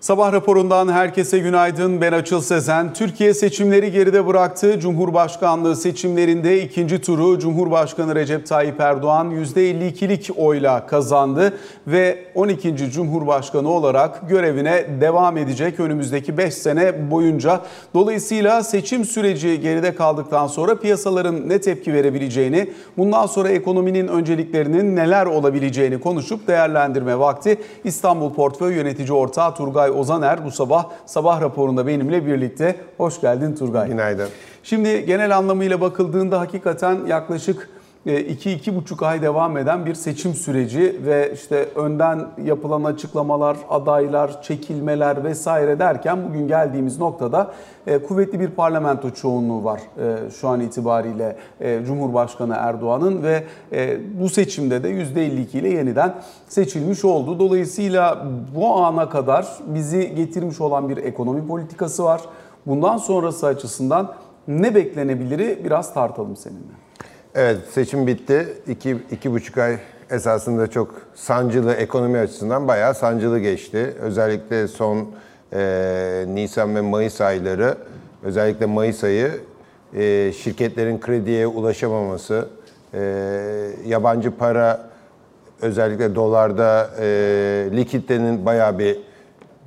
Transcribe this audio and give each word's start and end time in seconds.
Sabah 0.00 0.32
raporundan 0.32 0.88
herkese 0.88 1.38
günaydın. 1.38 2.00
Ben 2.00 2.12
Açıl 2.12 2.40
Sezen. 2.40 2.92
Türkiye 2.92 3.34
seçimleri 3.34 3.92
geride 3.92 4.26
bıraktı. 4.26 4.80
Cumhurbaşkanlığı 4.80 5.76
seçimlerinde 5.76 6.62
ikinci 6.62 7.00
turu 7.00 7.38
Cumhurbaşkanı 7.38 8.14
Recep 8.14 8.46
Tayyip 8.46 8.80
Erdoğan 8.80 9.30
%52'lik 9.30 10.30
oyla 10.36 10.86
kazandı 10.86 11.54
ve 11.86 12.18
12. 12.34 12.76
Cumhurbaşkanı 12.76 13.68
olarak 13.68 14.28
görevine 14.28 14.86
devam 15.00 15.36
edecek 15.36 15.80
önümüzdeki 15.80 16.36
5 16.36 16.54
sene 16.54 17.10
boyunca. 17.10 17.60
Dolayısıyla 17.94 18.62
seçim 18.64 19.04
süreci 19.04 19.60
geride 19.60 19.94
kaldıktan 19.94 20.46
sonra 20.46 20.78
piyasaların 20.78 21.48
ne 21.48 21.60
tepki 21.60 21.92
verebileceğini, 21.92 22.70
bundan 22.96 23.26
sonra 23.26 23.48
ekonominin 23.48 24.08
önceliklerinin 24.08 24.96
neler 24.96 25.26
olabileceğini 25.26 26.00
konuşup 26.00 26.48
değerlendirme 26.48 27.18
vakti. 27.18 27.58
İstanbul 27.84 28.34
Portföy 28.34 28.74
Yönetici 28.74 29.12
Ortağı 29.12 29.54
Turgay 29.54 29.89
Turgay 29.90 30.00
Ozaner 30.00 30.44
bu 30.44 30.50
sabah 30.50 30.84
sabah 31.06 31.40
raporunda 31.40 31.86
benimle 31.86 32.26
birlikte. 32.26 32.76
Hoş 32.96 33.20
geldin 33.20 33.54
Turgay. 33.54 33.88
Günaydın. 33.88 34.28
Şimdi 34.62 35.06
genel 35.06 35.36
anlamıyla 35.36 35.80
bakıldığında 35.80 36.40
hakikaten 36.40 37.06
yaklaşık 37.06 37.68
2-2,5 38.06 39.04
e, 39.04 39.06
ay 39.06 39.22
devam 39.22 39.56
eden 39.56 39.86
bir 39.86 39.94
seçim 39.94 40.34
süreci 40.34 41.00
ve 41.06 41.32
işte 41.34 41.68
önden 41.74 42.26
yapılan 42.44 42.84
açıklamalar, 42.84 43.56
adaylar, 43.70 44.42
çekilmeler 44.42 45.24
vesaire 45.24 45.78
derken 45.78 46.28
bugün 46.28 46.48
geldiğimiz 46.48 46.98
noktada 46.98 47.50
e, 47.86 47.98
kuvvetli 47.98 48.40
bir 48.40 48.50
parlamento 48.50 49.10
çoğunluğu 49.10 49.64
var 49.64 49.80
e, 49.98 50.30
şu 50.30 50.48
an 50.48 50.60
itibariyle 50.60 51.36
Cumhurbaşkanı 51.86 52.54
Erdoğan'ın 52.58 53.22
ve 53.22 53.44
bu 54.20 54.28
seçimde 54.28 54.82
de 54.82 54.90
%52 54.90 55.58
ile 55.58 55.68
yeniden 55.68 56.14
seçilmiş 56.48 57.04
oldu. 57.04 57.38
Dolayısıyla 57.38 58.26
bu 58.56 58.74
ana 58.74 59.08
kadar 59.08 59.46
bizi 59.66 60.14
getirmiş 60.14 60.60
olan 60.60 60.88
bir 60.88 60.96
ekonomi 60.96 61.46
politikası 61.46 62.04
var. 62.04 62.20
Bundan 62.66 62.96
sonrası 62.96 63.46
açısından 63.46 64.14
ne 64.48 64.74
beklenebiliri 64.74 65.60
biraz 65.64 65.94
tartalım 65.94 66.36
seninle. 66.36 66.89
Evet 67.34 67.58
seçim 67.72 68.06
bitti. 68.06 68.48
İki, 68.66 68.98
iki 69.10 69.32
buçuk 69.32 69.58
ay 69.58 69.78
esasında 70.10 70.66
çok 70.66 70.94
sancılı 71.14 71.72
ekonomi 71.72 72.18
açısından 72.18 72.68
bayağı 72.68 72.94
sancılı 72.94 73.38
geçti. 73.38 73.94
Özellikle 74.00 74.68
son 74.68 75.08
e, 75.52 76.24
Nisan 76.28 76.76
ve 76.76 76.80
Mayıs 76.80 77.20
ayları, 77.20 77.76
özellikle 78.22 78.66
Mayıs 78.66 79.04
ayı 79.04 79.30
e, 79.94 80.32
şirketlerin 80.32 81.00
krediye 81.00 81.46
ulaşamaması, 81.46 82.48
e, 82.94 83.00
yabancı 83.86 84.36
para 84.36 84.90
özellikle 85.62 86.14
dolarda 86.14 86.90
e, 87.00 87.06
likiditenin 87.72 88.46
bayağı 88.46 88.78
bir 88.78 88.98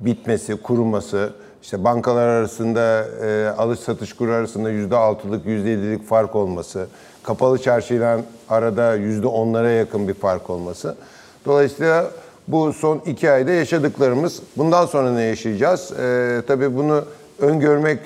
bitmesi, 0.00 0.56
kuruması, 0.56 1.32
işte 1.62 1.84
bankalar 1.84 2.28
arasında 2.28 3.04
e, 3.22 3.48
alış 3.48 3.80
satış 3.80 4.12
kuru 4.12 4.32
arasında 4.32 4.70
%6'lık, 4.70 5.46
%7'lik 5.46 6.06
fark 6.06 6.36
olması, 6.36 6.86
kapalı 7.24 7.58
çarşıyla 7.58 8.20
arada 8.48 8.94
yüzde 8.94 9.26
onlara 9.26 9.70
yakın 9.70 10.08
bir 10.08 10.14
fark 10.14 10.50
olması. 10.50 10.96
Dolayısıyla 11.44 12.10
bu 12.48 12.72
son 12.72 13.02
iki 13.06 13.30
ayda 13.30 13.50
yaşadıklarımız, 13.50 14.42
bundan 14.56 14.86
sonra 14.86 15.12
ne 15.12 15.22
yaşayacağız? 15.22 15.92
Ee, 15.92 16.42
tabii 16.46 16.76
bunu 16.76 17.04
öngörmek 17.40 17.98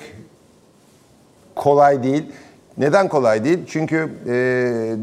kolay 1.55 2.03
değil. 2.03 2.23
Neden 2.77 3.07
kolay 3.07 3.43
değil? 3.43 3.59
Çünkü 3.67 4.09
e, 4.25 4.31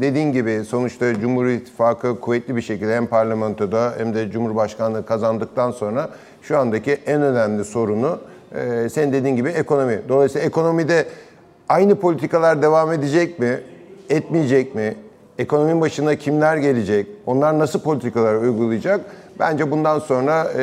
dediğin 0.01 0.31
gibi 0.31 0.65
sonuçta 0.65 1.19
Cumhur 1.19 1.45
İttifakı 1.45 2.19
kuvvetli 2.19 2.55
bir 2.55 2.61
şekilde 2.61 2.95
hem 2.95 3.07
parlamentoda 3.07 3.93
hem 3.97 4.15
de 4.15 4.31
Cumhurbaşkanlığı 4.31 5.05
kazandıktan 5.05 5.71
sonra 5.71 6.09
şu 6.41 6.57
andaki 6.57 6.91
en 7.05 7.21
önemli 7.21 7.65
sorunu 7.65 8.19
e, 8.55 8.89
senin 8.89 9.13
dediğin 9.13 9.35
gibi 9.35 9.49
ekonomi. 9.49 10.01
Dolayısıyla 10.09 10.47
ekonomide 10.47 11.05
aynı 11.69 11.95
politikalar 11.95 12.61
devam 12.61 12.93
edecek 12.93 13.39
mi? 13.39 13.59
Etmeyecek 14.09 14.75
mi? 14.75 14.95
Ekonominin 15.37 15.81
başına 15.81 16.15
kimler 16.15 16.57
gelecek? 16.57 17.07
Onlar 17.25 17.59
nasıl 17.59 17.79
politikalar 17.79 18.35
uygulayacak? 18.35 19.01
Bence 19.39 19.71
bundan 19.71 19.99
sonra 19.99 20.51
e, 20.57 20.61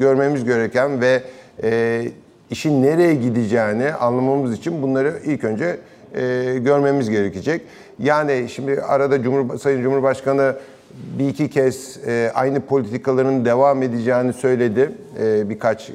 görmemiz 0.00 0.44
gereken 0.44 1.00
ve 1.00 1.22
e, 1.62 2.02
işin 2.50 2.82
nereye 2.82 3.14
gideceğini 3.14 3.92
anlamamız 3.92 4.54
için 4.54 4.82
bunları 4.82 5.14
ilk 5.24 5.44
önce 5.44 5.78
e, 6.14 6.54
görmemiz 6.58 7.10
gerekecek. 7.10 7.62
Yani 7.98 8.46
şimdi 8.48 8.80
arada 8.80 9.22
Cumhur, 9.22 9.58
Sayın 9.58 9.82
Cumhurbaşkanı 9.82 10.54
bir 11.18 11.28
iki 11.28 11.50
kez 11.50 11.98
e, 12.06 12.30
aynı 12.34 12.60
politikaların 12.60 13.44
devam 13.44 13.82
edeceğini 13.82 14.32
söyledi 14.32 14.92
e, 15.22 15.50
birkaç 15.50 15.90
e, 15.90 15.94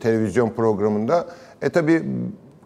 televizyon 0.00 0.50
programında. 0.50 1.26
E 1.62 1.68
tabi 1.68 2.02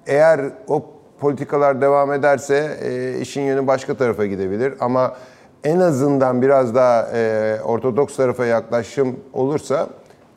eğer 0.07 0.41
o 0.69 0.85
politikalar 1.21 1.81
devam 1.81 2.13
ederse 2.13 2.79
e, 2.83 3.21
işin 3.21 3.41
yönü 3.43 3.67
başka 3.67 3.95
tarafa 3.95 4.27
gidebilir. 4.27 4.75
Ama 4.81 5.17
en 5.65 5.81
azından 5.81 6.43
biraz 6.43 6.75
daha 6.75 7.09
e, 7.15 7.57
ortodoks 7.65 8.17
tarafa 8.17 8.47
yaklaşım 8.47 9.17
olursa 9.33 9.89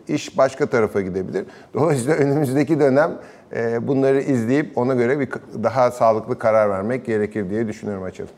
iş 0.07 0.37
başka 0.37 0.65
tarafa 0.65 1.01
gidebilir. 1.01 1.45
Dolayısıyla 1.73 2.15
önümüzdeki 2.15 2.79
dönem 2.79 3.11
e, 3.55 3.87
bunları 3.87 4.21
izleyip 4.21 4.77
ona 4.77 4.93
göre 4.93 5.19
bir 5.19 5.29
daha 5.63 5.91
sağlıklı 5.91 6.39
karar 6.39 6.69
vermek 6.69 7.05
gerekir 7.05 7.49
diye 7.49 7.67
düşünüyorum 7.67 8.03
açıkçası. 8.03 8.33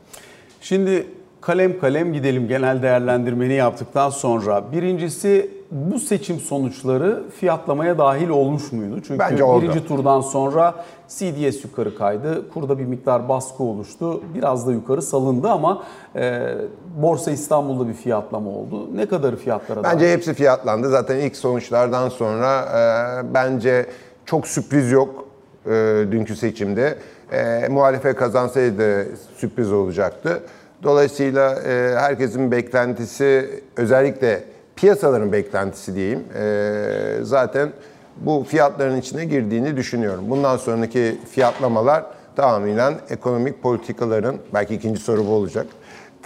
Şimdi 0.62 1.08
kalem 1.42 1.80
kalem 1.80 2.14
gidelim 2.14 2.48
genel 2.48 2.82
değerlendirmeni 2.82 3.54
yaptıktan 3.54 4.10
sonra. 4.10 4.72
Birincisi 4.72 5.50
bu 5.72 6.00
seçim 6.00 6.40
sonuçları 6.40 7.24
fiyatlamaya 7.40 7.98
dahil 7.98 8.30
olmuş 8.30 8.72
muydu? 8.72 9.02
Çünkü 9.08 9.20
Bence 9.20 9.44
oldu. 9.44 9.62
birinci 9.62 9.88
turdan 9.88 10.22
sonra 10.22 10.76
CDS 11.08 11.64
yukarı 11.64 11.98
kaydı. 11.98 12.50
Kurda 12.54 12.80
bir 12.80 12.86
miktar 12.86 13.30
baskı 13.30 13.64
oluştu. 13.64 14.22
Biraz 14.36 14.68
da 14.68 14.72
yukarı 14.72 15.02
salındı 15.02 15.50
ama 15.50 15.84
e, 16.16 16.54
Borsa 16.98 17.32
İstanbul'da 17.32 17.88
bir 17.88 17.94
fiyatlama 17.94 18.50
oldu. 18.50 18.98
Ne 18.98 19.06
kadar 19.06 19.36
fiyatlara 19.36 19.84
Bence 19.84 20.06
dahil? 20.06 20.14
hepsi 20.14 20.34
fiyatlandı. 20.34 20.90
Zaten 20.90 21.18
ilk 21.18 21.36
sonuçlardan 21.36 22.10
sonra 22.10 22.62
e, 22.62 23.34
bence 23.34 23.86
çok 24.26 24.48
sürpriz 24.48 24.92
yok 24.92 25.26
e, 25.66 25.70
dünkü 26.12 26.36
seçimde. 26.36 26.98
E, 27.32 27.68
muhalefet 27.70 28.16
kazansaydı 28.16 29.08
sürpriz 29.38 29.72
olacaktı. 29.72 30.44
Dolayısıyla 30.84 31.56
e, 31.62 31.96
herkesin 31.98 32.52
beklentisi 32.52 33.62
özellikle 33.78 34.44
piyasaların 34.76 35.32
beklentisi 35.32 35.96
diyeyim 35.96 36.24
e, 36.40 37.18
zaten 37.22 37.70
bu 38.18 38.46
fiyatların 38.48 38.98
içine 38.98 39.26
girdiğini 39.26 39.78
düşünüyorum. 39.78 40.30
Bundan 40.30 40.58
sonraki 40.58 41.18
fiyatlamalar 41.32 42.06
tamamen 42.36 42.94
ekonomik 43.10 43.64
politikaların, 43.64 44.36
belki 44.54 44.76
ikinci 44.76 45.02
soru 45.02 45.28
bu 45.28 45.30
olacak, 45.30 45.68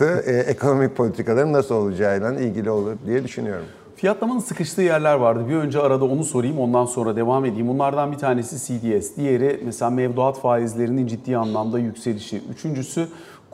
e, 0.01 0.05
ekonomik 0.47 0.97
politikaların 0.97 1.53
nasıl 1.53 1.75
olacağıyla 1.75 2.33
ilgili 2.33 2.69
olur 2.69 2.93
diye 3.05 3.23
düşünüyorum. 3.23 3.65
Fiyatlamanın 3.95 4.39
sıkıştığı 4.39 4.81
yerler 4.81 5.13
vardı. 5.13 5.45
Bir 5.49 5.55
önce 5.55 5.79
arada 5.79 6.05
onu 6.05 6.23
sorayım, 6.23 6.59
ondan 6.59 6.85
sonra 6.85 7.15
devam 7.15 7.45
edeyim. 7.45 7.67
Bunlardan 7.67 8.11
bir 8.11 8.17
tanesi 8.17 8.57
CDS, 8.57 9.17
diğeri 9.17 9.61
mesela 9.65 9.91
mevduat 9.91 10.39
faizlerinin 10.39 11.07
ciddi 11.07 11.37
anlamda 11.37 11.79
yükselişi. 11.79 12.41
Üçüncüsü 12.51 13.07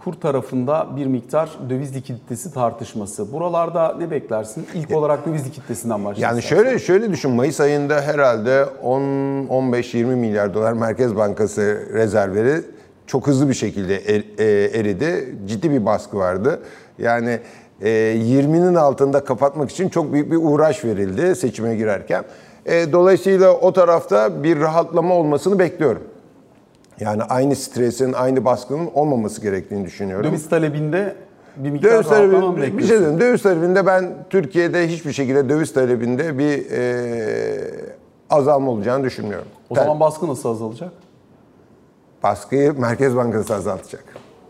kur 0.05 0.13
tarafında 0.13 0.87
bir 0.95 1.05
miktar 1.05 1.49
döviz 1.69 1.95
likiditesi 1.95 2.53
tartışması. 2.53 3.33
Buralarda 3.33 3.95
ne 3.97 4.11
beklersin? 4.11 4.67
İlk 4.73 4.91
olarak 4.91 5.25
döviz 5.25 5.45
likiditesinden 5.45 6.05
başlayalım. 6.05 6.35
Yani 6.35 6.43
şöyle 6.43 6.79
şöyle 6.79 7.11
düşün. 7.11 7.31
Mayıs 7.31 7.59
ayında 7.59 8.01
herhalde 8.01 8.65
10 8.83 9.47
15 9.47 9.93
20 9.93 10.15
milyar 10.15 10.53
dolar 10.53 10.73
Merkez 10.73 11.15
Bankası 11.15 11.87
rezervleri 11.93 12.61
çok 13.07 13.27
hızlı 13.27 13.49
bir 13.49 13.53
şekilde 13.53 13.95
er, 13.95 14.23
e, 14.37 14.79
eridi. 14.79 15.35
Ciddi 15.45 15.71
bir 15.71 15.85
baskı 15.85 16.17
vardı. 16.17 16.59
Yani 16.97 17.39
20'nin 17.81 18.75
e, 18.75 18.79
altında 18.79 19.23
kapatmak 19.23 19.69
için 19.69 19.89
çok 19.89 20.13
büyük 20.13 20.31
bir 20.31 20.37
uğraş 20.37 20.85
verildi 20.85 21.35
seçime 21.35 21.75
girerken. 21.75 22.23
E, 22.65 22.91
dolayısıyla 22.91 23.51
o 23.51 23.73
tarafta 23.73 24.43
bir 24.43 24.59
rahatlama 24.59 25.13
olmasını 25.13 25.59
bekliyorum. 25.59 26.03
Yani 26.99 27.23
aynı 27.23 27.55
stresin, 27.55 28.13
aynı 28.13 28.45
baskının 28.45 28.89
olmaması 28.93 29.41
gerektiğini 29.41 29.85
düşünüyorum. 29.85 30.31
Döviz 30.31 30.49
talebinde 30.49 31.15
bir 31.57 31.69
miktar 31.69 31.91
döviz 31.91 32.07
talebinde, 32.07 32.77
Bir 32.77 32.87
şey 32.87 32.99
diyeyim, 32.99 33.19
döviz 33.19 33.41
talebinde 33.41 33.85
ben 33.85 34.15
Türkiye'de 34.29 34.87
hiçbir 34.87 35.11
şekilde 35.11 35.49
döviz 35.49 35.73
talebinde 35.73 36.37
bir 36.37 36.71
e, 36.71 37.71
azalma 38.29 38.71
olacağını 38.71 39.03
düşünmüyorum. 39.03 39.47
O 39.69 39.75
zaman 39.75 39.99
baskı 39.99 40.27
nasıl 40.27 40.49
azalacak? 40.49 40.91
Baskıyı 42.23 42.79
Merkez 42.79 43.15
Bankası 43.15 43.55
azaltacak. 43.55 44.03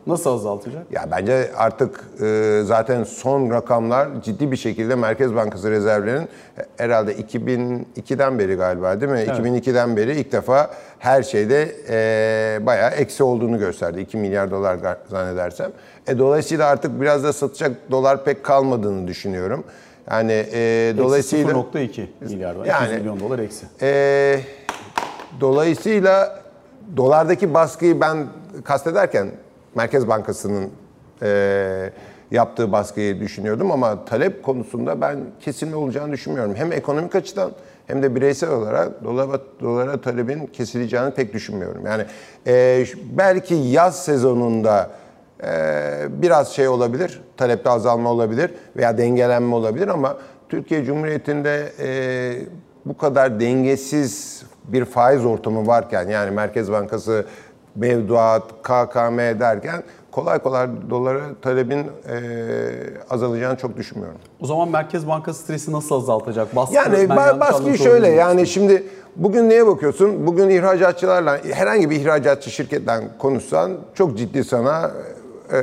Nasıl 0.07 0.29
azaltacak? 0.29 0.83
Ya 0.91 1.07
bence 1.11 1.51
artık 1.57 2.03
e, 2.21 2.61
zaten 2.65 3.03
son 3.03 3.51
rakamlar 3.51 4.07
ciddi 4.23 4.51
bir 4.51 4.57
şekilde 4.57 4.95
Merkez 4.95 5.35
Bankası 5.35 5.71
rezervlerinin 5.71 6.29
herhalde 6.77 7.13
2002'den 7.15 8.39
beri 8.39 8.55
galiba 8.55 9.01
değil 9.01 9.11
mi? 9.11 9.17
Evet. 9.27 9.29
2002'den 9.39 9.97
beri 9.97 10.15
ilk 10.15 10.31
defa 10.31 10.69
her 10.99 11.23
şeyde 11.23 11.75
e, 11.89 12.65
bayağı 12.65 12.89
eksi 12.91 13.23
olduğunu 13.23 13.59
gösterdi. 13.59 14.01
2 14.01 14.17
milyar 14.17 14.51
dolar 14.51 14.77
zannedersem. 15.09 15.71
E, 16.07 16.17
dolayısıyla 16.17 16.67
artık 16.67 17.01
biraz 17.01 17.23
da 17.23 17.33
satacak 17.33 17.71
dolar 17.91 18.23
pek 18.25 18.43
kalmadığını 18.43 19.07
düşünüyorum. 19.07 19.63
Yani 20.11 20.45
e, 20.53 20.93
dolayısıyla 20.97 21.51
0.2 21.53 22.05
milyar 22.21 22.55
var. 22.55 22.65
Yani- 22.65 22.85
200 22.85 23.01
milyon 23.01 23.19
dolar 23.19 23.39
eksi. 23.39 23.65
e, 23.81 24.39
dolayısıyla 25.41 26.39
dolardaki 26.97 27.53
baskıyı 27.53 28.01
ben 28.01 28.27
kastederken 28.63 29.27
Merkez 29.75 30.07
Bankası'nın 30.07 30.71
e, 31.21 31.89
yaptığı 32.31 32.71
baskıyı 32.71 33.19
düşünüyordum 33.19 33.71
ama 33.71 34.05
talep 34.05 34.43
konusunda 34.43 35.01
ben 35.01 35.17
kesilme 35.39 35.75
olacağını 35.75 36.11
düşünmüyorum. 36.11 36.55
Hem 36.55 36.71
ekonomik 36.71 37.15
açıdan 37.15 37.51
hem 37.87 38.03
de 38.03 38.15
bireysel 38.15 38.49
olarak 38.49 39.03
dolara, 39.03 39.39
dolara 39.61 40.01
talebin 40.01 40.45
kesileceğini 40.45 41.11
pek 41.11 41.33
düşünmüyorum. 41.33 41.85
Yani 41.85 42.05
e, 42.47 42.85
belki 43.17 43.55
yaz 43.55 44.05
sezonunda 44.05 44.89
e, 45.43 45.51
biraz 46.09 46.51
şey 46.51 46.67
olabilir, 46.67 47.21
talepte 47.37 47.69
azalma 47.69 48.11
olabilir 48.11 48.51
veya 48.77 48.97
dengelenme 48.97 49.55
olabilir 49.55 49.87
ama 49.87 50.17
Türkiye 50.49 50.85
Cumhuriyeti'nde 50.85 51.71
e, 51.79 51.89
bu 52.85 52.97
kadar 52.97 53.39
dengesiz 53.39 54.43
bir 54.67 54.85
faiz 54.85 55.25
ortamı 55.25 55.67
varken 55.67 56.07
yani 56.07 56.31
Merkez 56.31 56.71
Bankası 56.71 57.25
mevduat, 57.75 58.43
KKM 58.63 59.17
derken 59.39 59.83
kolay 60.11 60.39
kolay 60.39 60.67
dolara 60.89 61.21
talebin 61.41 61.79
e, 61.79 62.17
azalacağını 63.09 63.57
çok 63.57 63.77
düşünmüyorum. 63.77 64.19
O 64.41 64.45
zaman 64.47 64.69
Merkez 64.69 65.07
Bankası 65.07 65.43
stresi 65.43 65.71
nasıl 65.71 65.95
azaltacak? 65.95 66.55
Baskı, 66.55 66.75
Yani 66.75 67.09
ben 67.09 67.39
baskıyı 67.39 67.77
şöyle 67.77 68.07
yani 68.07 68.47
şimdi 68.47 68.83
bugün 69.15 69.49
neye 69.49 69.67
bakıyorsun? 69.67 70.27
Bugün 70.27 70.49
ihracatçılarla 70.49 71.39
herhangi 71.51 71.89
bir 71.89 71.95
ihracatçı 71.95 72.51
şirketten 72.51 73.03
konuşsan 73.19 73.71
çok 73.93 74.17
ciddi 74.17 74.43
sana 74.43 74.91
e, 75.53 75.61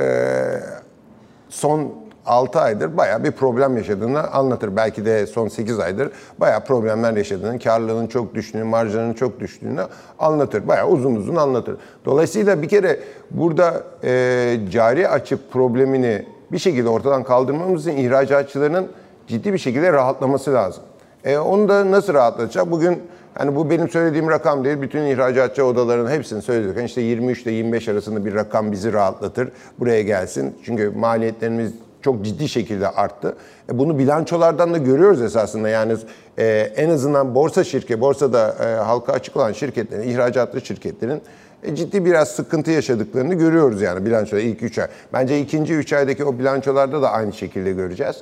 son 1.49 2.02
6 2.25 2.59
aydır 2.59 2.97
bayağı 2.97 3.23
bir 3.23 3.31
problem 3.31 3.77
yaşadığını 3.77 4.31
anlatır. 4.31 4.75
Belki 4.75 5.05
de 5.05 5.27
son 5.27 5.47
8 5.47 5.79
aydır 5.79 6.11
bayağı 6.37 6.65
problemler 6.65 7.17
yaşadığını, 7.17 7.59
karlılığının 7.59 8.07
çok 8.07 8.35
düştüğünü, 8.35 8.63
marjlarının 8.63 9.13
çok 9.13 9.39
düştüğünü 9.39 9.81
anlatır. 10.19 10.67
Bayağı 10.67 10.87
uzun 10.87 11.15
uzun 11.15 11.35
anlatır. 11.35 11.77
Dolayısıyla 12.05 12.61
bir 12.61 12.69
kere 12.69 12.99
burada 13.31 13.83
e, 14.03 14.59
cari 14.71 15.07
açık 15.07 15.51
problemini 15.51 16.25
bir 16.51 16.59
şekilde 16.59 16.89
ortadan 16.89 17.23
kaldırmamız 17.23 17.87
için 17.87 17.97
ihracatçıların 17.97 18.87
ciddi 19.27 19.53
bir 19.53 19.57
şekilde 19.57 19.93
rahatlaması 19.93 20.53
lazım. 20.53 20.83
E, 21.23 21.37
onu 21.37 21.69
da 21.69 21.91
nasıl 21.91 22.13
rahatlatacak? 22.13 22.71
Bugün 22.71 23.01
hani 23.33 23.55
bu 23.55 23.69
benim 23.69 23.89
söylediğim 23.89 24.29
rakam 24.29 24.65
değil. 24.65 24.81
Bütün 24.81 25.05
ihracatçı 25.05 25.65
odaların 25.65 26.11
hepsini 26.11 26.41
söyledik. 26.41 26.77
Yani 26.77 26.85
işte 26.85 27.01
23 27.01 27.41
ile 27.41 27.51
25 27.51 27.87
arasında 27.87 28.25
bir 28.25 28.35
rakam 28.35 28.71
bizi 28.71 28.93
rahatlatır. 28.93 29.51
Buraya 29.79 30.01
gelsin. 30.01 30.55
Çünkü 30.65 30.89
maliyetlerimiz 30.89 31.73
çok 32.03 32.25
ciddi 32.25 32.49
şekilde 32.49 32.89
arttı. 32.89 33.35
E, 33.69 33.77
bunu 33.77 33.99
bilançolardan 33.99 34.73
da 34.73 34.77
görüyoruz 34.77 35.21
esasında. 35.21 35.69
Yani 35.69 35.95
e, 36.37 36.45
en 36.75 36.89
azından 36.89 37.35
borsa 37.35 37.63
şirketi, 37.63 38.01
borsada 38.01 38.55
e, 38.65 38.83
halka 38.83 39.13
açık 39.13 39.37
olan 39.37 39.51
şirketlerin, 39.51 40.09
ihracatlı 40.09 40.61
şirketlerin 40.61 41.21
e, 41.63 41.75
ciddi 41.75 42.05
biraz 42.05 42.31
sıkıntı 42.31 42.71
yaşadıklarını 42.71 43.33
görüyoruz 43.33 43.81
yani 43.81 44.05
bilançoda 44.05 44.41
ilk 44.41 44.63
3 44.63 44.79
ay. 44.79 44.87
Bence 45.13 45.39
ikinci 45.39 45.73
3 45.73 45.93
aydaki 45.93 46.25
o 46.25 46.39
bilançolarda 46.39 47.01
da 47.01 47.11
aynı 47.11 47.33
şekilde 47.33 47.71
göreceğiz. 47.71 48.15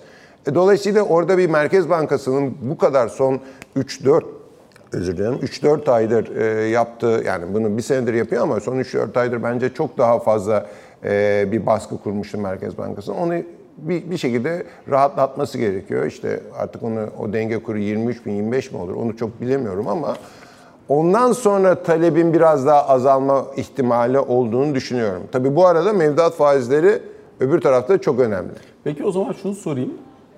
E, 0.48 0.56
Dolayısıyla 0.56 1.04
orada 1.04 1.38
bir 1.38 1.50
Merkez 1.50 1.90
Bankası'nın 1.90 2.58
bu 2.62 2.78
kadar 2.78 3.08
son 3.08 3.40
3-4 3.78 4.24
özür 4.92 5.18
dilerim 5.18 5.34
3-4 5.36 5.92
aydır 5.92 6.36
e, 6.36 6.70
yaptığı 6.70 7.24
yani 7.26 7.54
bunu 7.54 7.78
bir 7.78 7.82
senedir 7.82 8.14
yapıyor 8.14 8.44
ama 8.44 8.60
son 8.60 8.80
3-4 8.80 9.20
aydır 9.20 9.44
bence 9.44 9.74
çok 9.74 9.98
daha 9.98 10.20
fazla 10.20 10.66
e, 11.04 11.48
bir 11.52 11.66
baskı 11.66 11.98
kurmuştu 11.98 12.38
Merkez 12.38 12.78
Bankası. 12.78 13.14
Onu 13.14 13.34
bir, 13.78 14.12
bir 14.12 14.18
şekilde 14.18 14.66
rahatlatması 14.90 15.58
gerekiyor. 15.58 16.06
İşte 16.06 16.40
artık 16.58 16.84
onu 16.84 17.08
o 17.20 17.34
denge 17.34 17.64
kuru 17.64 17.78
23 17.78 18.26
bin 18.26 18.32
25 18.32 18.72
mi 18.72 18.78
olur 18.78 18.94
onu 18.96 19.18
çok 19.18 19.42
bilemiyorum 19.42 19.88
ama 19.88 20.16
ondan 20.90 21.32
sonra 21.32 21.84
talebin 21.84 22.34
biraz 22.34 22.66
daha 22.66 22.88
azalma 22.88 23.46
ihtimali 23.58 24.20
olduğunu 24.20 24.76
düşünüyorum. 24.76 25.24
Tabii 25.32 25.56
bu 25.56 25.68
arada 25.68 25.94
mevduat 25.94 26.34
faizleri 26.34 27.02
öbür 27.40 27.62
tarafta 27.62 27.98
çok 27.98 28.20
önemli. 28.20 28.52
Peki 28.84 29.06
o 29.06 29.12
zaman 29.12 29.32
şunu 29.42 29.56
sorayım. 29.56 29.94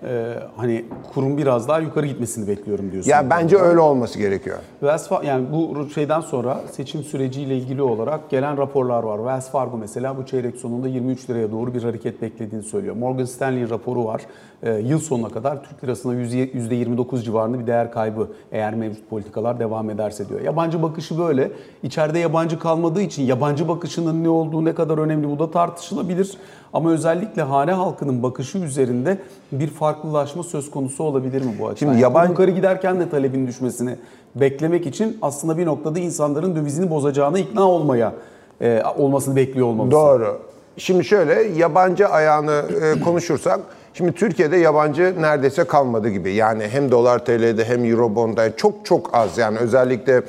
Ee, 0.08 0.34
hani 0.58 0.86
kurum 1.14 1.38
biraz 1.38 1.68
daha 1.68 1.80
yukarı 1.80 2.06
gitmesini 2.08 2.48
bekliyorum 2.48 2.92
diyorsun. 2.92 3.12
Ya 3.12 3.30
bence 3.30 3.58
öyle 3.58 3.80
olması 3.80 4.20
gerekiyor. 4.20 4.58
Wells 4.80 5.08
Fa- 5.08 5.26
yani 5.26 5.46
bu 5.52 5.90
şeyden 5.90 6.22
sonra 6.22 6.60
seçim 6.72 7.04
süreciyle 7.04 7.58
ilgili 7.58 7.82
olarak 7.82 8.30
gelen 8.30 8.58
raporlar 8.58 9.04
var. 9.04 9.18
Wells 9.18 9.50
Fargo 9.52 9.78
mesela 9.78 10.18
bu 10.18 10.26
çeyrek 10.26 10.56
sonunda 10.58 10.88
23 10.88 11.30
liraya 11.30 11.52
doğru 11.52 11.74
bir 11.74 11.84
hareket 11.84 12.22
beklediğini 12.22 12.64
söylüyor. 12.64 12.96
Morgan 12.96 13.26
Stanley'in 13.26 13.70
raporu 13.70 14.06
var. 14.06 14.22
Ee, 14.64 14.72
yıl 14.74 15.00
sonuna 15.00 15.30
kadar 15.30 15.64
Türk 15.64 15.84
lirasına 15.84 16.14
%29 16.14 17.24
civarında 17.24 17.60
bir 17.60 17.68
değer 17.68 17.92
kaybı 17.92 18.28
eğer 18.52 18.76
mevcut 18.76 19.10
politikalar 19.10 19.60
devam 19.60 19.90
ederse 19.90 20.30
diyor. 20.30 20.42
Yabancı 20.42 20.82
bakışı 20.84 21.18
böyle. 21.20 21.52
İçeride 21.84 22.20
yabancı 22.20 22.60
kalmadığı 22.60 23.02
için 23.02 23.24
yabancı 23.24 23.68
bakışının 23.68 24.24
ne 24.24 24.30
olduğu 24.30 24.66
ne 24.66 24.76
kadar 24.76 24.98
önemli 24.98 25.30
bu 25.30 25.40
da 25.40 25.52
tartışılabilir. 25.52 26.38
Ama 26.74 26.92
özellikle 26.92 27.42
hane 27.42 27.72
halkının 27.72 28.24
bakışı 28.24 28.58
üzerinde 28.58 29.18
bir 29.52 29.68
farklılaşma 29.68 30.44
söz 30.44 30.72
konusu 30.72 31.04
olabilir 31.04 31.42
mi 31.42 31.52
bu 31.60 31.68
açıdan? 31.68 31.76
Şimdi 31.80 31.92
Yani 31.92 32.02
yabancı- 32.02 32.32
yukarı 32.32 32.52
giderken 32.52 33.00
de 33.00 33.10
talebin 33.10 33.48
düşmesini 33.48 33.96
beklemek 34.36 34.86
için 34.88 35.18
aslında 35.22 35.58
bir 35.58 35.66
noktada 35.66 36.00
insanların 36.00 36.56
dövizini 36.56 36.90
bozacağına 36.90 37.40
ikna 37.40 37.68
olmaya 37.70 38.14
e, 38.62 38.84
olmasını 38.98 39.36
bekliyor 39.36 39.68
olmamız. 39.68 39.92
Doğru. 39.92 40.40
Şimdi 40.78 41.06
şöyle 41.06 41.34
yabancı 41.44 42.08
ayağını 42.08 42.64
e, 42.82 43.00
konuşursak 43.00 43.60
şimdi 43.94 44.12
Türkiye'de 44.12 44.58
yabancı 44.58 45.16
neredeyse 45.22 45.64
kalmadı 45.64 46.10
gibi. 46.10 46.34
Yani 46.34 46.68
hem 46.68 46.92
dolar 46.92 47.26
TL'de 47.26 47.66
hem 47.66 47.86
euro 47.86 48.16
bond'da 48.16 48.56
çok 48.56 48.86
çok 48.86 49.16
az 49.16 49.38
yani 49.38 49.58
özellikle 49.58 50.22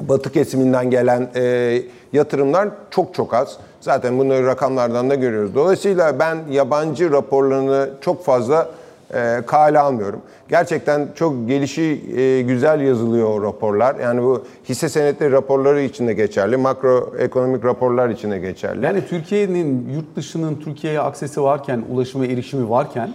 batı 0.00 0.32
kesiminden 0.32 0.90
gelen 0.90 1.30
e, 1.36 1.82
yatırımlar 2.12 2.68
çok 2.90 3.14
çok 3.14 3.34
az. 3.34 3.56
Zaten 3.80 4.18
bunu 4.18 4.46
rakamlardan 4.46 5.10
da 5.10 5.14
görüyoruz. 5.14 5.54
Dolayısıyla 5.54 6.18
ben 6.18 6.38
yabancı 6.50 7.12
raporlarını 7.12 7.90
çok 8.00 8.24
fazla 8.24 8.68
e, 9.14 9.40
kale 9.46 9.78
almıyorum. 9.78 10.20
Gerçekten 10.48 11.08
çok 11.14 11.48
gelişi 11.48 12.02
e, 12.16 12.42
güzel 12.42 12.80
yazılıyor 12.80 13.28
o 13.28 13.42
raporlar. 13.42 13.96
Yani 13.96 14.22
bu 14.22 14.44
hisse 14.68 14.88
senetleri 14.88 15.32
raporları 15.32 15.80
için 15.80 16.08
de 16.08 16.12
geçerli, 16.14 16.56
makroekonomik 16.56 17.64
raporlar 17.64 18.08
için 18.08 18.30
de 18.30 18.38
geçerli. 18.38 18.84
Yani 18.84 19.06
Türkiye'nin 19.08 19.88
yurt 19.94 20.16
dışının 20.16 20.54
Türkiye'ye 20.54 21.00
aksesi 21.00 21.42
varken, 21.42 21.84
ulaşıma 21.90 22.26
erişimi 22.26 22.70
varken 22.70 23.14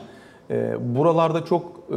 e, 0.50 0.74
buralarda 0.95 1.45
çok 1.45 1.63
e, 1.89 1.95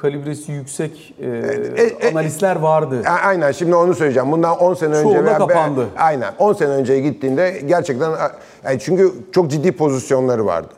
kalibresi 0.00 0.52
yüksek 0.52 1.14
e, 1.20 1.26
e, 1.26 2.06
e, 2.06 2.10
analistler 2.10 2.56
vardı. 2.56 3.02
Aynen 3.24 3.52
şimdi 3.52 3.74
onu 3.74 3.94
söyleyeceğim. 3.94 4.32
Bundan 4.32 4.58
10 4.58 4.74
sene 4.74 4.94
önce 4.94 5.02
Çoğu 5.02 5.14
da 5.14 5.24
veya- 5.24 5.38
kapandı. 5.38 5.86
Aynen 5.98 6.32
10 6.38 6.52
sene 6.52 6.68
önce 6.68 7.00
gittiğinde 7.00 7.60
gerçekten 7.66 8.10
yani 8.64 8.78
çünkü 8.80 9.12
çok 9.32 9.50
ciddi 9.50 9.72
pozisyonları 9.72 10.46
vardı. 10.46 10.68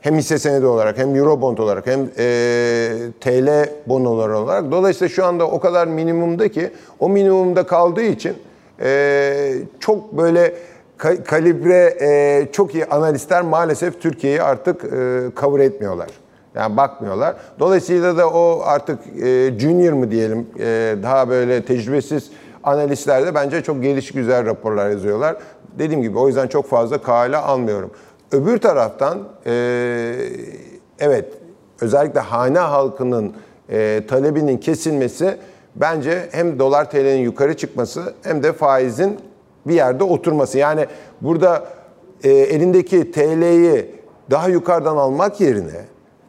Hem 0.00 0.14
hisse 0.16 0.38
senedi 0.38 0.66
olarak 0.66 0.98
hem 0.98 1.16
Eurobond 1.16 1.58
olarak 1.58 1.86
hem 1.86 2.00
e, 2.18 2.96
TL 3.20 3.68
bonoları 3.86 4.38
olarak. 4.38 4.70
Dolayısıyla 4.70 5.08
şu 5.08 5.24
anda 5.24 5.46
o 5.46 5.60
kadar 5.60 5.86
minimumda 5.86 6.48
ki 6.48 6.70
o 6.98 7.08
minimumda 7.08 7.66
kaldığı 7.66 8.02
için 8.02 8.34
e, 8.82 9.52
çok 9.80 10.12
böyle 10.12 10.54
ka- 10.98 11.24
kalibre 11.24 11.96
e, 12.00 12.48
çok 12.52 12.74
iyi 12.74 12.84
analistler 12.86 13.42
maalesef 13.42 14.00
Türkiye'yi 14.02 14.42
artık 14.42 14.84
e, 14.84 15.20
cover 15.40 15.60
etmiyorlar. 15.60 16.08
Yani 16.54 16.76
bakmıyorlar. 16.76 17.36
Dolayısıyla 17.58 18.16
da 18.16 18.30
o 18.30 18.62
artık 18.64 18.98
e, 19.22 19.58
junior 19.58 19.92
mı 19.92 20.10
diyelim 20.10 20.46
e, 20.58 20.94
daha 21.02 21.28
böyle 21.28 21.64
tecrübesiz 21.64 22.30
analistler 22.64 23.26
de 23.26 23.34
bence 23.34 23.62
çok 23.62 23.82
geliş 23.82 24.10
güzel 24.10 24.46
raporlar 24.46 24.90
yazıyorlar. 24.90 25.36
Dediğim 25.78 26.02
gibi 26.02 26.18
o 26.18 26.26
yüzden 26.26 26.46
çok 26.48 26.66
fazla 26.68 27.02
kale 27.02 27.36
almıyorum. 27.36 27.90
Öbür 28.32 28.58
taraftan 28.58 29.18
e, 29.46 29.52
evet 30.98 31.32
özellikle 31.80 32.20
hane 32.20 32.58
halkının 32.58 33.32
e, 33.70 34.02
talebinin 34.08 34.58
kesilmesi 34.58 35.36
bence 35.76 36.28
hem 36.32 36.58
dolar 36.58 36.90
TL'nin 36.90 37.20
yukarı 37.20 37.56
çıkması 37.56 38.14
hem 38.22 38.42
de 38.42 38.52
faizin 38.52 39.18
bir 39.66 39.74
yerde 39.74 40.04
oturması. 40.04 40.58
Yani 40.58 40.86
burada 41.20 41.64
e, 42.24 42.30
elindeki 42.30 43.12
TL'yi 43.12 43.94
daha 44.30 44.48
yukarıdan 44.48 44.96
almak 44.96 45.40
yerine 45.40 45.84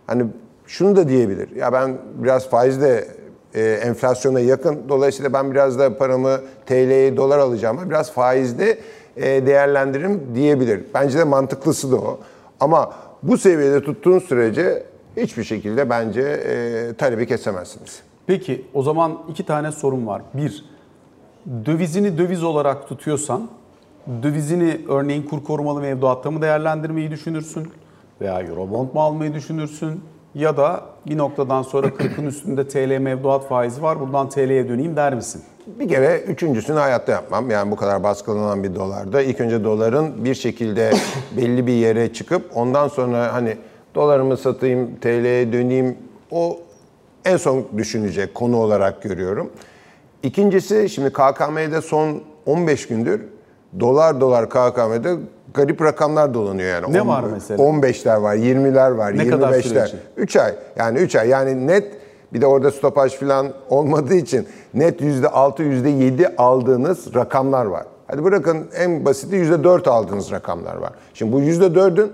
hani 0.08 0.25
şunu 0.67 0.96
da 0.96 1.10
diyebilir. 1.10 1.55
Ya 1.55 1.74
ben 1.74 1.98
biraz 2.15 2.50
faizle 2.50 3.08
e, 3.53 3.63
enflasyona 3.63 4.39
yakın. 4.39 4.79
Dolayısıyla 4.89 5.34
ben 5.34 5.51
biraz 5.51 5.79
da 5.79 5.98
paramı 5.98 6.41
TL'ye 6.65 7.17
dolar 7.17 7.39
alacağım 7.39 7.79
biraz 7.89 8.12
faizde 8.12 8.77
değerlendiririm 9.18 10.22
diyebilir. 10.36 10.84
Bence 10.94 11.20
de 11.20 11.24
mantıklısı 11.24 11.91
da 11.91 11.96
o. 11.96 12.20
Ama 12.60 12.94
bu 13.24 13.38
seviyede 13.38 13.84
tuttuğun 13.84 14.20
sürece 14.20 14.84
hiçbir 15.18 15.44
şekilde 15.44 15.89
bence 15.89 16.22
e, 16.22 16.94
talebi 16.94 17.27
kesemezsiniz. 17.27 18.01
Peki 18.27 18.65
o 18.74 18.84
zaman 18.84 19.18
iki 19.30 19.46
tane 19.46 19.72
sorun 19.72 20.08
var. 20.08 20.22
Bir, 20.34 20.65
dövizini 21.65 22.18
döviz 22.18 22.44
olarak 22.44 22.88
tutuyorsan, 22.89 23.50
dövizini 24.24 24.82
örneğin 24.89 25.24
kur 25.24 25.44
korumalı 25.44 25.82
mevduatta 25.82 26.32
mı 26.32 26.41
değerlendirmeyi 26.41 27.12
düşünürsün? 27.12 27.68
Veya 28.22 28.41
Eurobond 28.41 28.94
mu 28.94 29.01
almayı 29.01 29.34
düşünürsün? 29.34 30.01
Ya 30.36 30.58
da 30.58 30.84
bir 31.08 31.18
noktadan 31.18 31.62
sonra 31.62 31.88
40'ın 31.88 32.26
üstünde 32.26 32.68
TL 32.68 32.98
mevduat 32.98 33.48
faizi 33.48 33.82
var. 33.82 34.00
Buradan 34.00 34.30
TL'ye 34.30 34.70
döneyim 34.70 34.96
der 34.96 35.16
misin? 35.16 35.42
Bir 35.68 35.90
kere 35.90 36.20
üçüncüsünü 36.20 36.80
hayatta 36.80 37.12
yapmam. 37.12 37.50
Yani 37.50 37.72
bu 37.72 37.76
kadar 37.76 38.04
baskılanan 38.04 38.64
bir 38.64 38.76
dolarda. 38.76 39.22
İlk 39.22 39.42
önce 39.42 39.64
doların 39.64 40.26
bir 40.26 40.36
şekilde 40.36 40.92
belli 41.38 41.68
bir 41.68 41.74
yere 41.74 42.14
çıkıp 42.14 42.52
ondan 42.56 42.88
sonra 42.88 43.34
hani 43.34 43.58
dolarımı 43.96 44.38
satayım, 44.38 44.96
TL'ye 44.96 45.54
döneyim 45.54 45.98
o 46.32 46.60
en 47.26 47.38
son 47.38 47.68
düşünecek 47.78 48.36
konu 48.36 48.58
olarak 48.58 49.02
görüyorum. 49.02 49.52
İkincisi 50.24 50.90
şimdi 50.90 51.10
KKM'de 51.10 51.82
son 51.82 52.22
15 52.46 52.88
gündür 52.88 53.22
dolar 53.80 54.22
dolar 54.22 54.50
KKM'de 54.50 55.16
garip 55.53 55.81
rakamlar 55.81 56.34
dolanıyor 56.34 56.70
yani. 56.70 56.93
Ne 56.93 57.01
On- 57.01 57.08
var 57.08 57.24
mesela? 57.34 57.63
15'ler 57.63 58.22
var, 58.22 58.36
20'ler 58.36 58.91
var, 58.98 59.17
Ne 59.17 59.27
kadar 59.27 59.53
süre 59.53 59.79
25'ler. 59.79 59.88
için? 59.88 60.00
3 60.17 60.36
ay. 60.36 60.55
Yani 60.75 61.00
3 61.00 61.15
ay. 61.15 61.29
Yani 61.29 61.67
net 61.67 61.91
bir 62.34 62.41
de 62.41 62.46
orada 62.46 62.72
stopaj 62.72 63.13
falan 63.13 63.48
olmadığı 63.70 64.13
için 64.15 64.48
net 64.74 65.01
%6, 65.01 65.63
%7 65.63 66.36
aldığınız 66.38 67.15
rakamlar 67.15 67.65
var. 67.65 67.84
Hadi 68.08 68.24
bırakın 68.24 68.67
en 68.77 69.05
basiti 69.05 69.36
%4 69.36 69.88
aldığınız 69.89 70.31
rakamlar 70.31 70.75
var. 70.75 70.91
Şimdi 71.13 71.31
bu 71.34 71.41
%4'ün 71.41 72.12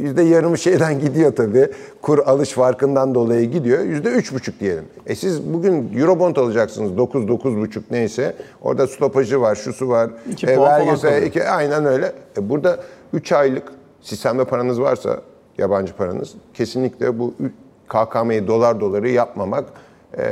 yüzde 0.00 0.22
yarımı 0.22 0.58
şeyden 0.58 1.00
gidiyor 1.00 1.36
tabii. 1.36 1.70
Kur 2.02 2.18
alış 2.18 2.50
farkından 2.50 3.14
dolayı 3.14 3.50
gidiyor. 3.50 3.84
Yüzde 3.84 4.08
üç 4.08 4.32
buçuk 4.32 4.60
diyelim. 4.60 4.84
E 5.06 5.14
siz 5.14 5.52
bugün 5.52 5.98
Eurobond 5.98 6.36
alacaksınız. 6.36 6.96
9, 6.96 7.24
9,5 7.24 7.80
neyse. 7.90 8.36
Orada 8.62 8.86
stopajı 8.86 9.40
var, 9.40 9.54
şusu 9.54 9.88
var. 9.88 10.10
İki 10.30 10.46
falan 10.46 10.86
vergisi, 10.86 11.26
iki, 11.26 11.44
aynen 11.44 11.84
öyle. 11.84 12.12
E 12.38 12.48
burada 12.48 12.80
3 13.12 13.32
aylık 13.32 13.72
sistemde 14.00 14.44
paranız 14.44 14.80
varsa, 14.80 15.20
yabancı 15.58 15.96
paranız, 15.96 16.34
kesinlikle 16.54 17.18
bu 17.18 17.34
KKM'yi 17.88 18.46
dolar 18.46 18.80
doları 18.80 19.08
yapmamak 19.08 19.64
e, 20.18 20.24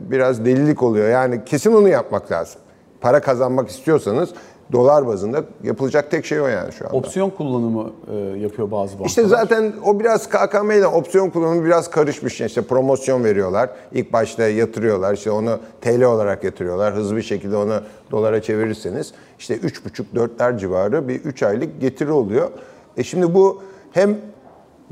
biraz 0.00 0.44
delilik 0.44 0.82
oluyor. 0.82 1.08
Yani 1.08 1.44
kesin 1.44 1.72
onu 1.72 1.88
yapmak 1.88 2.32
lazım. 2.32 2.60
Para 3.00 3.20
kazanmak 3.20 3.68
istiyorsanız 3.68 4.30
dolar 4.72 5.06
bazında 5.06 5.44
yapılacak 5.62 6.10
tek 6.10 6.26
şey 6.26 6.40
o 6.40 6.46
yani 6.46 6.72
şu 6.72 6.86
anda. 6.86 6.96
Opsiyon 6.96 7.30
kullanımı 7.30 7.92
e, 8.10 8.14
yapıyor 8.16 8.70
bazı 8.70 8.92
bankalar. 8.92 9.08
İşte 9.08 9.24
zaten 9.24 9.72
o 9.84 10.00
biraz 10.00 10.28
KKM 10.28 10.70
ile 10.70 10.86
opsiyon 10.86 11.30
kullanımı 11.30 11.64
biraz 11.64 11.90
karışmış. 11.90 12.40
İşte 12.40 12.62
promosyon 12.62 13.24
veriyorlar. 13.24 13.70
İlk 13.92 14.12
başta 14.12 14.48
yatırıyorlar. 14.48 15.14
İşte 15.14 15.30
onu 15.30 15.58
TL 15.80 16.02
olarak 16.02 16.44
yatırıyorlar. 16.44 16.94
Hızlı 16.94 17.16
bir 17.16 17.22
şekilde 17.22 17.56
onu 17.56 17.80
dolara 18.10 18.42
çevirirseniz 18.42 19.12
işte 19.38 19.56
3,5-4'ler 19.56 20.58
civarı 20.58 21.08
bir 21.08 21.14
3 21.14 21.42
aylık 21.42 21.80
getiri 21.80 22.12
oluyor. 22.12 22.50
E 22.96 23.04
şimdi 23.04 23.34
bu 23.34 23.62
hem 23.92 24.16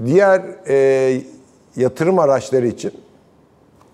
diğer 0.04 0.42
e, 0.68 1.20
yatırım 1.76 2.18
araçları 2.18 2.66
için 2.66 2.92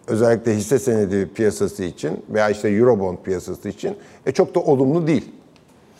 özellikle 0.06 0.56
hisse 0.56 0.78
senedi 0.78 1.30
piyasası 1.34 1.84
için 1.84 2.24
veya 2.30 2.50
işte 2.50 2.68
Eurobond 2.68 3.18
piyasası 3.24 3.68
için 3.68 3.96
e 4.26 4.32
çok 4.32 4.54
da 4.54 4.60
olumlu 4.60 5.06
değil. 5.06 5.24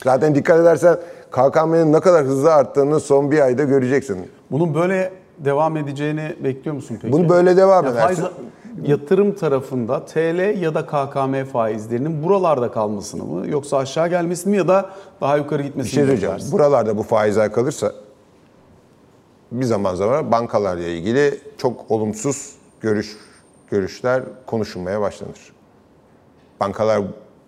Zaten 0.05 0.35
dikkat 0.35 0.61
edersen 0.61 0.99
KKM'nin 1.31 1.93
ne 1.93 2.01
kadar 2.01 2.25
hızlı 2.25 2.55
arttığını 2.55 3.01
son 3.01 3.31
bir 3.31 3.41
ayda 3.41 3.65
göreceksin. 3.65 4.31
Bunun 4.51 4.75
böyle 4.75 5.13
devam 5.39 5.77
edeceğini 5.77 6.37
bekliyor 6.45 6.77
musun 6.77 6.99
peki? 7.03 7.13
Bunu 7.13 7.29
böyle 7.29 7.57
devam 7.57 7.85
Ya 7.85 7.91
edersin. 7.91 8.23
faiz- 8.23 8.31
yatırım 8.91 9.35
tarafında 9.35 10.05
TL 10.05 10.61
ya 10.63 10.75
da 10.75 10.87
KKM 10.87 11.45
faizlerinin 11.45 12.23
buralarda 12.23 12.71
kalmasını 12.73 13.25
mı 13.25 13.49
yoksa 13.49 13.77
aşağı 13.77 14.09
gelmesini 14.09 14.51
mi 14.51 14.57
ya 14.57 14.69
da 14.69 14.91
daha 15.21 15.37
yukarı 15.37 15.59
Bir 15.63 15.65
gitmesini 15.67 15.93
şey 15.93 16.05
mi 16.05 16.11
beklersin? 16.11 16.53
Buralarda 16.53 16.97
bu 16.97 17.03
faizler 17.03 17.53
kalırsa 17.53 17.93
bir 19.53 19.65
zaman 19.65 19.95
zaman 19.95 20.33
bankalarla 20.33 20.83
ilgili 20.87 21.41
çok 21.59 21.91
olumsuz 21.91 22.53
görüş 22.81 23.17
görüşler 23.71 24.23
konuşulmaya 24.47 25.01
başlanır. 25.01 25.53
Bankalar 26.61 27.01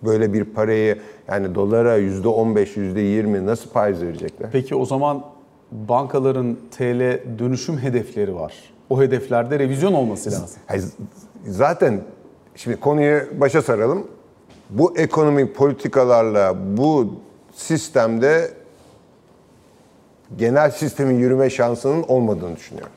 böyle 0.03 0.33
bir 0.33 0.45
parayı 0.45 0.99
yani 1.29 1.55
dolara 1.55 1.97
yüzde 1.97 2.29
on 2.29 2.57
beş, 2.57 2.77
yüzde 2.77 3.01
yirmi 3.01 3.47
nasıl 3.47 3.71
faiz 3.71 4.03
verecekler? 4.03 4.49
Peki 4.53 4.75
o 4.75 4.85
zaman 4.85 5.25
bankaların 5.73 6.57
TL 6.71 7.21
dönüşüm 7.39 7.79
hedefleri 7.79 8.35
var. 8.35 8.55
O 8.91 9.03
hedeflerde 9.03 9.59
revizyon 9.59 9.93
olması 9.93 10.31
lazım. 10.31 10.61
Hayır, 10.67 10.85
zaten 11.47 12.01
şimdi 12.57 12.81
konuyu 12.81 13.23
başa 13.41 13.63
saralım. 13.63 14.07
Bu 14.71 14.99
ekonomik 14.99 15.57
politikalarla 15.57 16.57
bu 16.77 17.15
sistemde 17.55 18.51
genel 20.39 20.71
sistemin 20.71 21.19
yürüme 21.19 21.51
şansının 21.51 22.03
olmadığını 22.03 22.57
düşünüyorum. 22.57 22.93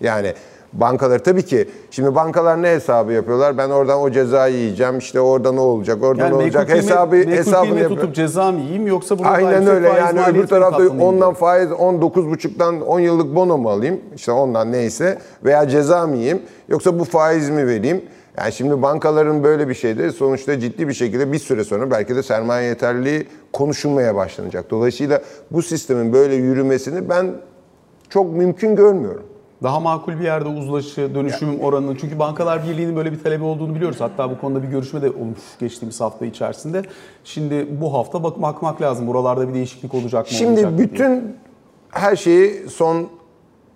Yani 0.00 0.34
bankalar 0.72 1.18
tabii 1.18 1.42
ki 1.42 1.68
şimdi 1.90 2.14
bankalar 2.14 2.62
ne 2.62 2.68
hesabı 2.68 3.12
yapıyorlar? 3.12 3.58
Ben 3.58 3.70
oradan 3.70 4.00
o 4.00 4.10
cezayı 4.10 4.56
yiyeceğim. 4.56 4.98
işte 4.98 5.20
orada 5.20 5.52
ne 5.52 5.60
olacak? 5.60 6.02
Orada 6.02 6.22
Yani 6.22 6.32
ne 6.32 6.36
olacak? 6.36 6.68
hesabı 6.68 7.10
kıymet, 7.10 7.28
mekul 7.28 7.38
hesabını 7.46 7.68
yapıyor. 7.80 7.90
tutup 8.00 8.14
ceza 8.14 8.52
mı 8.52 8.60
yiyeyim 8.60 8.86
yoksa 8.86 9.18
burada 9.18 9.30
Aynen 9.30 9.66
öyle 9.66 9.88
faiz 9.88 10.00
yani 10.16 10.20
öbür 10.30 10.46
tarafta 10.46 10.88
ondan 10.88 11.34
faiz 11.34 11.70
19,5'tan 11.70 12.80
10 12.80 13.00
yıllık 13.00 13.34
bono 13.34 13.58
mu 13.58 13.70
alayım? 13.70 14.00
İşte 14.16 14.32
ondan 14.32 14.72
neyse 14.72 15.18
veya 15.44 15.68
ceza 15.68 16.06
mı 16.06 16.16
yiyeyim? 16.16 16.42
Yoksa 16.68 16.98
bu 16.98 17.04
faiz 17.04 17.50
mi 17.50 17.66
vereyim? 17.66 18.02
Yani 18.38 18.52
şimdi 18.52 18.82
bankaların 18.82 19.44
böyle 19.44 19.68
bir 19.68 19.74
şeyde 19.74 20.10
sonuçta 20.12 20.60
ciddi 20.60 20.88
bir 20.88 20.92
şekilde 20.92 21.32
bir 21.32 21.38
süre 21.38 21.64
sonra 21.64 21.90
belki 21.90 22.16
de 22.16 22.22
sermaye 22.22 22.68
yeterliliği 22.68 23.26
konuşulmaya 23.52 24.14
başlanacak. 24.16 24.70
Dolayısıyla 24.70 25.22
bu 25.50 25.62
sistemin 25.62 26.12
böyle 26.12 26.34
yürümesini 26.34 27.08
ben 27.08 27.26
çok 28.10 28.32
mümkün 28.34 28.76
görmüyorum. 28.76 29.22
Daha 29.62 29.80
makul 29.80 30.18
bir 30.18 30.24
yerde 30.24 30.48
uzlaşı, 30.48 31.14
dönüşüm 31.14 31.60
oranının. 31.60 31.96
Çünkü 32.00 32.18
Bankalar 32.18 32.64
Birliği'nin 32.68 32.96
böyle 32.96 33.12
bir 33.12 33.22
talebi 33.22 33.44
olduğunu 33.44 33.74
biliyoruz. 33.74 34.00
Hatta 34.00 34.30
bu 34.30 34.40
konuda 34.40 34.62
bir 34.62 34.68
görüşme 34.68 35.02
de 35.02 35.10
olmuş 35.10 35.38
geçtiğimiz 35.60 36.00
hafta 36.00 36.26
içerisinde. 36.26 36.82
Şimdi 37.24 37.80
bu 37.80 37.94
hafta 37.94 38.24
bak 38.24 38.42
bakmak 38.42 38.82
lazım. 38.82 39.06
Buralarda 39.06 39.48
bir 39.48 39.54
değişiklik 39.54 39.94
olacak 39.94 40.26
mı? 40.26 40.32
Şimdi 40.32 40.56
diye. 40.56 40.78
bütün 40.78 41.36
her 41.90 42.16
şeyi 42.16 42.68
son 42.68 43.08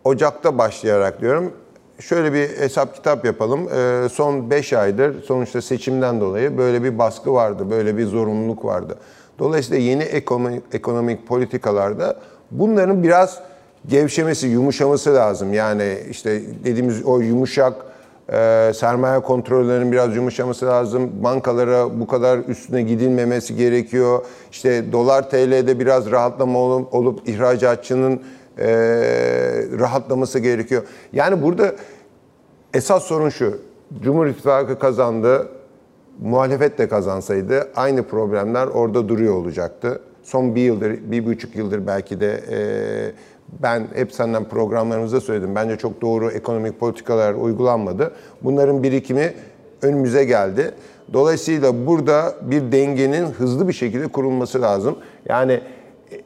Ocak'ta 0.05 0.59
başlayarak 0.59 1.21
diyorum. 1.21 1.53
Şöyle 2.01 2.33
bir 2.33 2.49
hesap 2.49 2.95
kitap 2.95 3.25
yapalım. 3.25 3.69
Ee, 3.69 4.09
son 4.09 4.51
5 4.51 4.73
aydır 4.73 5.23
sonuçta 5.23 5.63
seçimden 5.63 6.21
dolayı 6.21 6.59
böyle 6.59 6.83
bir 6.85 6.99
baskı 6.99 7.33
vardı, 7.33 7.71
böyle 7.71 7.97
bir 7.97 8.07
zorunluluk 8.07 8.65
vardı. 8.65 8.99
Dolayısıyla 9.39 9.83
yeni 9.83 10.03
ekonomik, 10.03 10.63
ekonomik 10.73 11.27
politikalarda 11.27 12.17
bunların 12.51 13.03
biraz 13.03 13.43
gevşemesi, 13.89 14.47
yumuşaması 14.47 15.15
lazım. 15.15 15.53
Yani 15.53 15.99
işte 16.11 16.41
dediğimiz 16.65 17.05
o 17.05 17.21
yumuşak 17.21 17.75
e, 18.33 18.73
sermaye 18.75 19.21
kontrollerinin 19.21 19.93
biraz 19.93 20.17
yumuşaması 20.17 20.67
lazım. 20.67 21.11
Bankalara 21.25 22.01
bu 22.01 22.07
kadar 22.07 22.39
üstüne 22.39 22.83
gidilmemesi 22.83 23.57
gerekiyor. 23.57 24.25
İşte 24.51 24.93
dolar 24.93 25.31
TL'de 25.31 25.79
biraz 25.79 26.11
rahatlama 26.11 26.59
olup, 26.59 26.95
olup 26.95 27.29
ihracatçının 27.29 28.23
e, 28.59 28.67
rahatlaması 29.79 30.39
gerekiyor. 30.39 30.83
Yani 31.13 31.43
burada 31.43 31.75
esas 32.75 33.03
sorun 33.03 33.29
şu. 33.29 33.59
Cumhur 34.03 34.27
İttifakı 34.27 34.79
kazandı. 34.79 35.49
Muhalefet 36.23 36.79
de 36.79 36.89
kazansaydı 36.89 37.69
aynı 37.77 38.03
problemler 38.03 38.67
orada 38.67 39.09
duruyor 39.09 39.35
olacaktı. 39.35 40.01
Son 40.23 40.55
bir 40.55 40.61
yıldır, 40.61 41.11
bir 41.11 41.27
buçuk 41.27 41.57
yıldır 41.57 41.87
belki 41.87 42.21
de 42.21 42.41
e, 42.51 42.59
ben 43.63 43.87
hep 43.95 44.13
senden 44.13 44.45
programlarımızda 44.45 45.21
söyledim. 45.21 45.55
Bence 45.55 45.77
çok 45.77 46.01
doğru 46.01 46.31
ekonomik 46.31 46.81
politikalar 46.81 47.35
uygulanmadı. 47.35 48.13
Bunların 48.43 48.83
birikimi 48.83 49.35
önümüze 49.83 50.25
geldi. 50.25 50.75
Dolayısıyla 51.13 51.87
burada 51.87 52.35
bir 52.43 52.73
dengenin 52.73 53.27
hızlı 53.27 53.69
bir 53.69 53.73
şekilde 53.73 54.07
kurulması 54.07 54.63
lazım. 54.63 54.97
Yani 55.29 55.61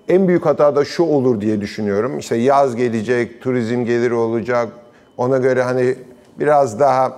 en 0.08 0.28
büyük 0.28 0.46
hata 0.46 0.76
da 0.76 0.84
şu 0.84 1.02
olur 1.02 1.40
diye 1.40 1.60
düşünüyorum. 1.60 2.18
İşte 2.18 2.36
yaz 2.36 2.76
gelecek, 2.76 3.42
turizm 3.42 3.84
geliri 3.84 4.14
olacak. 4.14 4.68
Ona 5.16 5.38
göre 5.38 5.62
hani 5.62 5.94
biraz 6.38 6.80
daha 6.80 7.12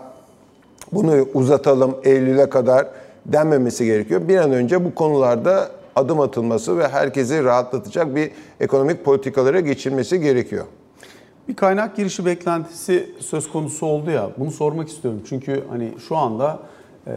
bunu 0.92 1.28
uzatalım 1.34 1.94
Eylül'e 2.04 2.48
kadar 2.48 2.86
denmemesi 3.26 3.84
gerekiyor. 3.84 4.28
Bir 4.28 4.36
an 4.36 4.52
önce 4.52 4.84
bu 4.84 4.94
konularda 4.94 5.68
adım 5.96 6.20
atılması 6.20 6.78
ve 6.78 6.88
herkesi 6.88 7.44
rahatlatacak 7.44 8.14
bir 8.14 8.30
ekonomik 8.60 9.04
politikalara 9.04 9.60
geçilmesi 9.60 10.20
gerekiyor. 10.20 10.64
Bir 11.48 11.56
kaynak 11.56 11.96
girişi 11.96 12.26
beklentisi 12.26 13.10
söz 13.20 13.52
konusu 13.52 13.86
oldu 13.86 14.10
ya. 14.10 14.30
Bunu 14.38 14.50
sormak 14.50 14.88
istiyorum. 14.88 15.22
Çünkü 15.28 15.64
hani 15.70 15.92
şu 16.08 16.16
anda 16.16 16.58
e, 17.06 17.12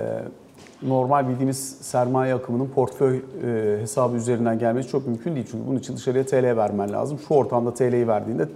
normal 0.81 1.29
bildiğimiz 1.29 1.77
sermaye 1.81 2.33
akımının 2.33 2.67
portföy 2.67 3.17
e, 3.17 3.77
hesabı 3.81 4.15
üzerinden 4.15 4.59
gelmesi 4.59 4.89
çok 4.89 5.07
mümkün 5.07 5.35
değil. 5.35 5.47
Çünkü 5.51 5.67
bunun 5.67 5.79
için 5.79 5.95
dışarıya 5.95 6.25
TL 6.25 6.57
vermen 6.57 6.91
lazım. 6.93 7.19
Şu 7.27 7.33
ortamda 7.33 7.73
TL'yi 7.73 8.07
verdiğinde 8.07 8.47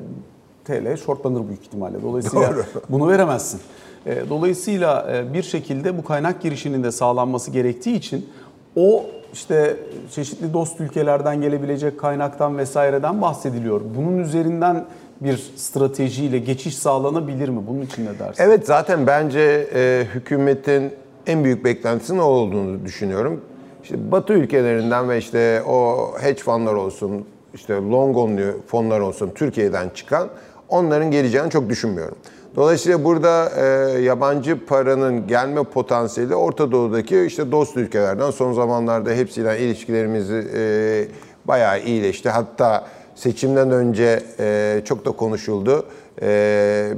TL 0.65 0.97
shortlanır 0.97 1.47
büyük 1.47 1.61
ihtimalle. 1.61 2.01
Dolayısıyla 2.01 2.55
Doğru. 2.55 2.63
bunu 2.89 3.07
veremezsin. 3.09 3.59
E, 4.05 4.29
Dolayısıyla 4.29 5.11
e, 5.15 5.33
bir 5.33 5.43
şekilde 5.43 5.97
bu 5.97 6.03
kaynak 6.03 6.41
girişinin 6.41 6.83
de 6.83 6.91
sağlanması 6.91 7.51
gerektiği 7.51 7.95
için 7.95 8.29
o 8.79 9.05
işte 9.33 9.75
çeşitli 10.11 10.53
dost 10.53 10.81
ülkelerden 10.81 11.41
gelebilecek 11.41 11.99
kaynaktan 11.99 12.57
vesaireden 12.57 13.21
bahsediliyor. 13.21 13.81
Bunun 13.97 14.17
üzerinden 14.17 14.85
bir 15.21 15.51
stratejiyle 15.55 16.39
geçiş 16.39 16.77
sağlanabilir 16.77 17.49
mi? 17.49 17.61
Bunun 17.67 17.81
için 17.81 18.05
ne 18.05 18.19
dersin? 18.19 18.43
Evet 18.43 18.67
zaten 18.67 19.07
bence 19.07 19.67
e, 19.73 20.07
hükümetin 20.13 20.93
en 21.27 21.43
büyük 21.43 21.65
beklentisinin 21.65 22.19
o 22.19 22.23
olduğunu 22.23 22.85
düşünüyorum. 22.85 23.41
İşte 23.83 24.11
Batı 24.11 24.33
ülkelerinden 24.33 25.09
ve 25.09 25.17
işte 25.17 25.63
o 25.63 26.11
hedge 26.21 26.43
fonlar 26.43 26.73
olsun, 26.73 27.25
işte 27.53 27.73
long 27.73 28.17
only 28.17 28.51
fonlar 28.67 28.99
olsun 28.99 29.31
Türkiye'den 29.35 29.89
çıkan 29.89 30.29
onların 30.69 31.11
geleceğini 31.11 31.49
çok 31.49 31.69
düşünmüyorum. 31.69 32.17
Dolayısıyla 32.55 33.03
burada 33.03 33.51
e, 33.57 34.01
yabancı 34.01 34.65
paranın 34.65 35.27
gelme 35.27 35.63
potansiyeli 35.63 36.35
Orta 36.35 36.71
Doğu'daki 36.71 37.21
işte 37.21 37.51
dost 37.51 37.77
ülkelerden 37.77 38.31
son 38.31 38.53
zamanlarda 38.53 39.11
hepsiyle 39.11 39.59
ilişkilerimiz 39.59 40.31
e, 40.31 41.07
bayağı 41.45 41.81
iyileşti. 41.81 42.29
Hatta 42.29 42.85
seçimden 43.15 43.71
önce 43.71 44.23
e, 44.39 44.81
çok 44.85 45.05
da 45.05 45.11
konuşuldu. 45.11 45.85
E, 46.21 46.93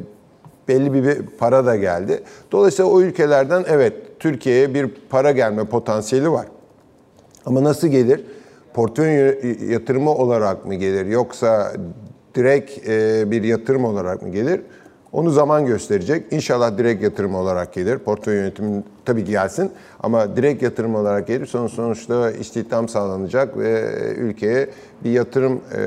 belli 0.68 0.94
bir 0.94 1.22
para 1.38 1.66
da 1.66 1.76
geldi. 1.76 2.24
Dolayısıyla 2.52 2.92
o 2.92 3.02
ülkelerden 3.02 3.66
evet 3.68 3.94
Türkiye'ye 4.20 4.74
bir 4.74 4.92
para 5.10 5.32
gelme 5.32 5.64
potansiyeli 5.66 6.32
var. 6.32 6.46
Ama 7.46 7.64
nasıl 7.64 7.88
gelir? 7.88 8.24
Portföy 8.74 9.36
yatırımı 9.72 10.12
olarak 10.12 10.66
mı 10.66 10.76
gelir 10.76 11.06
yoksa 11.06 11.74
direkt 12.36 12.90
e, 12.90 13.32
bir 13.32 13.44
yatırım 13.44 13.86
olarak 13.86 14.22
mı 14.22 14.30
gelir? 14.30 14.62
Onu 15.14 15.30
zaman 15.30 15.66
gösterecek. 15.66 16.34
İnşallah 16.34 16.78
direkt 16.78 17.04
yatırım 17.04 17.36
olarak 17.36 17.74
gelir. 17.74 17.98
Portföy 17.98 18.36
yönetimi 18.36 18.84
tabii 19.06 19.26
ki 19.26 19.32
gelsin 19.32 19.72
ama 20.00 20.36
direkt 20.36 20.64
yatırım 20.64 20.96
olarak 20.96 21.28
gelir. 21.28 21.46
Son 21.46 21.68
sonuçta 21.68 22.32
istihdam 22.32 22.90
sağlanacak 22.90 23.58
ve 23.58 23.90
ülkeye 24.18 24.70
bir 25.04 25.12
yatırım 25.12 25.62
e, 25.78 25.82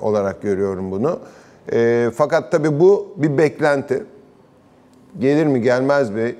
olarak 0.00 0.42
görüyorum 0.42 0.90
bunu. 0.90 1.18
E, 1.72 2.10
fakat 2.14 2.52
tabii 2.52 2.80
bu 2.80 3.14
bir 3.16 3.38
beklenti. 3.38 4.04
Gelir 5.18 5.46
mi 5.46 5.62
gelmez 5.62 6.10
mi? 6.10 6.34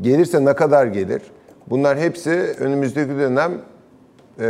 Gelirse 0.00 0.44
ne 0.44 0.54
kadar 0.54 0.86
gelir? 0.86 1.22
Bunlar 1.70 1.98
hepsi 1.98 2.30
önümüzdeki 2.60 3.10
dönem 3.10 3.52
e, 4.40 4.46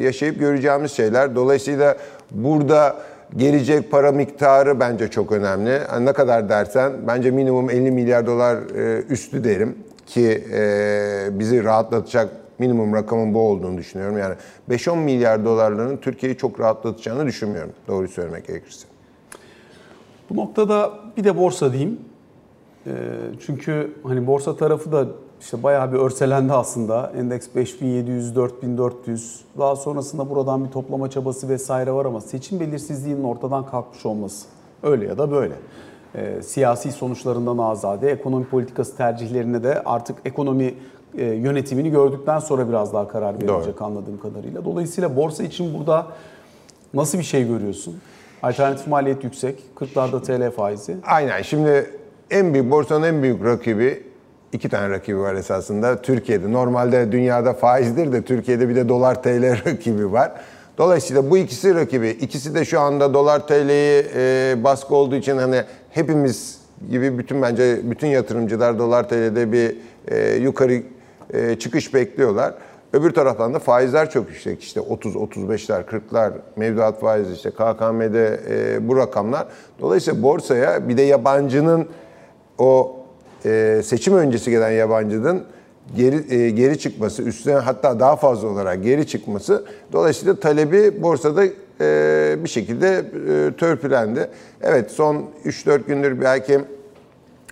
yaşayıp 0.00 0.38
göreceğimiz 0.38 0.92
şeyler. 0.92 1.34
Dolayısıyla 1.34 1.96
burada 2.30 2.96
gelecek 3.36 3.90
para 3.90 4.12
miktarı 4.12 4.80
bence 4.80 5.08
çok 5.08 5.32
önemli. 5.32 5.80
Ne 6.00 6.12
kadar 6.12 6.48
dersen 6.48 6.92
bence 7.06 7.30
minimum 7.30 7.70
50 7.70 7.90
milyar 7.90 8.26
dolar 8.26 8.56
e, 8.56 9.02
üstü 9.02 9.44
derim 9.44 9.78
ki 10.06 10.44
e, 10.52 11.28
bizi 11.32 11.64
rahatlatacak 11.64 12.30
minimum 12.58 12.94
rakamın 12.94 13.34
bu 13.34 13.40
olduğunu 13.40 13.78
düşünüyorum. 13.78 14.18
Yani 14.18 14.34
5-10 14.70 14.98
milyar 14.98 15.44
dolarların 15.44 15.96
Türkiye'yi 15.96 16.38
çok 16.38 16.60
rahatlatacağını 16.60 17.26
düşünmüyorum 17.26 17.72
doğruyu 17.88 18.08
söylemek 18.08 18.46
gerekirse. 18.46 18.86
Bu 20.30 20.36
noktada 20.36 20.92
bir 21.16 21.24
de 21.24 21.36
borsa 21.36 21.72
diyeyim. 21.72 22.00
Çünkü 23.46 23.92
hani 24.02 24.26
borsa 24.26 24.56
tarafı 24.56 24.92
da 24.92 25.06
işte 25.40 25.62
bayağı 25.62 25.92
bir 25.92 25.98
örselendi 25.98 26.52
aslında. 26.52 27.12
Endeks 27.18 27.48
5700, 27.54 28.36
4400. 28.36 29.40
Daha 29.58 29.76
sonrasında 29.76 30.30
buradan 30.30 30.64
bir 30.64 30.70
toplama 30.70 31.10
çabası 31.10 31.48
vesaire 31.48 31.92
var 31.92 32.04
ama 32.04 32.20
seçim 32.20 32.60
belirsizliğinin 32.60 33.24
ortadan 33.24 33.66
kalkmış 33.66 34.06
olması. 34.06 34.46
Öyle 34.82 35.06
ya 35.06 35.18
da 35.18 35.30
böyle. 35.30 35.54
E, 36.14 36.42
siyasi 36.42 36.92
sonuçlarından 36.92 37.58
azade, 37.58 38.10
ekonomi 38.10 38.46
politikası 38.46 38.96
tercihlerine 38.96 39.62
de 39.62 39.82
artık 39.84 40.16
ekonomi 40.24 40.74
e, 41.18 41.24
yönetimini 41.24 41.90
gördükten 41.90 42.38
sonra 42.38 42.68
biraz 42.68 42.92
daha 42.92 43.08
karar 43.08 43.34
verilecek 43.34 43.78
Doğru. 43.78 43.84
anladığım 43.84 44.20
kadarıyla. 44.20 44.64
Dolayısıyla 44.64 45.16
borsa 45.16 45.42
için 45.42 45.78
burada 45.78 46.06
nasıl 46.94 47.18
bir 47.18 47.24
şey 47.24 47.48
görüyorsun? 47.48 48.00
Alternatif 48.42 48.86
maliyet 48.86 49.24
yüksek, 49.24 49.62
40'larda 49.76 50.22
TL 50.22 50.50
faizi. 50.50 50.96
Aynen. 51.06 51.42
Şimdi 51.42 51.90
en 52.30 52.54
büyük 52.54 52.70
borsanın 52.70 53.02
en 53.02 53.22
büyük 53.22 53.44
rakibi 53.44 54.05
iki 54.56 54.68
tane 54.68 54.90
rakibi 54.90 55.18
var 55.18 55.34
esasında 55.34 56.02
Türkiye'de. 56.02 56.52
Normalde 56.52 57.12
dünyada 57.12 57.52
faizdir 57.52 58.12
de 58.12 58.22
Türkiye'de 58.22 58.68
bir 58.68 58.76
de 58.76 58.88
dolar 58.88 59.22
TL 59.22 59.66
rakibi 59.66 60.12
var. 60.12 60.32
Dolayısıyla 60.78 61.30
bu 61.30 61.38
ikisi 61.38 61.74
rakibi. 61.74 62.08
İkisi 62.08 62.54
de 62.54 62.64
şu 62.64 62.80
anda 62.80 63.14
dolar 63.14 63.46
TL'yi 63.46 64.06
e, 64.14 64.64
baskı 64.64 64.94
olduğu 64.94 65.14
için 65.14 65.38
hani 65.38 65.62
hepimiz 65.90 66.58
gibi 66.90 67.18
bütün 67.18 67.42
bence 67.42 67.80
bütün 67.82 68.08
yatırımcılar 68.08 68.78
dolar 68.78 69.08
TL'de 69.08 69.52
bir 69.52 69.76
e, 70.08 70.34
yukarı 70.36 70.82
e, 71.32 71.58
çıkış 71.58 71.94
bekliyorlar. 71.94 72.54
Öbür 72.92 73.10
taraftan 73.10 73.54
da 73.54 73.58
faizler 73.58 74.10
çok 74.10 74.28
yüksek. 74.28 74.62
İşte 74.62 74.80
30, 74.80 75.14
35'ler, 75.14 75.84
40'lar, 75.84 76.32
mevduat 76.56 77.00
faizi 77.00 77.32
işte 77.32 77.50
KKM'de 77.50 78.40
e, 78.50 78.88
bu 78.88 78.96
rakamlar. 78.96 79.46
Dolayısıyla 79.80 80.22
borsaya 80.22 80.88
bir 80.88 80.96
de 80.96 81.02
yabancının 81.02 81.88
o 82.58 82.96
e, 83.44 83.80
seçim 83.84 84.16
öncesi 84.16 84.50
gelen 84.50 84.70
yabancının 84.70 85.44
geri 85.96 86.34
e, 86.34 86.50
geri 86.50 86.78
çıkması, 86.78 87.22
üstüne 87.22 87.54
hatta 87.54 88.00
daha 88.00 88.16
fazla 88.16 88.48
olarak 88.48 88.84
geri 88.84 89.06
çıkması 89.06 89.64
dolayısıyla 89.92 90.36
talebi 90.36 91.02
borsada 91.02 91.44
e, 91.80 92.36
bir 92.44 92.48
şekilde 92.48 92.88
e, 92.88 93.56
törpülendi. 93.56 94.28
Evet 94.62 94.90
son 94.90 95.24
3-4 95.44 95.86
gündür 95.86 96.20
belki 96.20 96.60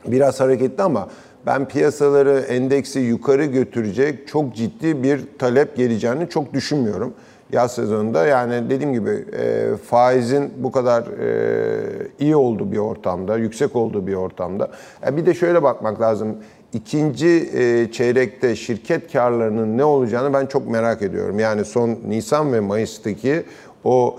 biraz 0.06 0.40
hareketli 0.40 0.82
ama 0.82 1.08
ben 1.46 1.68
piyasaları, 1.68 2.38
endeksi 2.40 2.98
yukarı 2.98 3.44
götürecek 3.44 4.28
çok 4.28 4.56
ciddi 4.56 5.02
bir 5.02 5.20
talep 5.38 5.76
geleceğini 5.76 6.28
çok 6.28 6.52
düşünmüyorum 6.52 7.14
yaz 7.52 7.74
sezonunda. 7.74 8.26
Yani 8.26 8.70
dediğim 8.70 8.92
gibi 8.92 9.24
e, 9.32 9.76
faizin 9.76 10.52
bu 10.56 10.72
kadar 10.72 11.02
e, 11.02 12.08
iyi 12.18 12.36
olduğu 12.36 12.72
bir 12.72 12.78
ortamda, 12.78 13.36
yüksek 13.36 13.76
olduğu 13.76 14.06
bir 14.06 14.14
ortamda. 14.14 14.70
E, 15.06 15.16
bir 15.16 15.26
de 15.26 15.34
şöyle 15.34 15.62
bakmak 15.62 16.00
lazım. 16.00 16.36
İkinci 16.72 17.50
e, 17.54 17.92
çeyrekte 17.92 18.56
şirket 18.56 19.12
karlarının 19.12 19.78
ne 19.78 19.84
olacağını 19.84 20.32
ben 20.32 20.46
çok 20.46 20.68
merak 20.68 21.02
ediyorum. 21.02 21.38
Yani 21.38 21.64
son 21.64 21.98
Nisan 22.08 22.52
ve 22.52 22.60
Mayıs'taki 22.60 23.42
o 23.84 24.18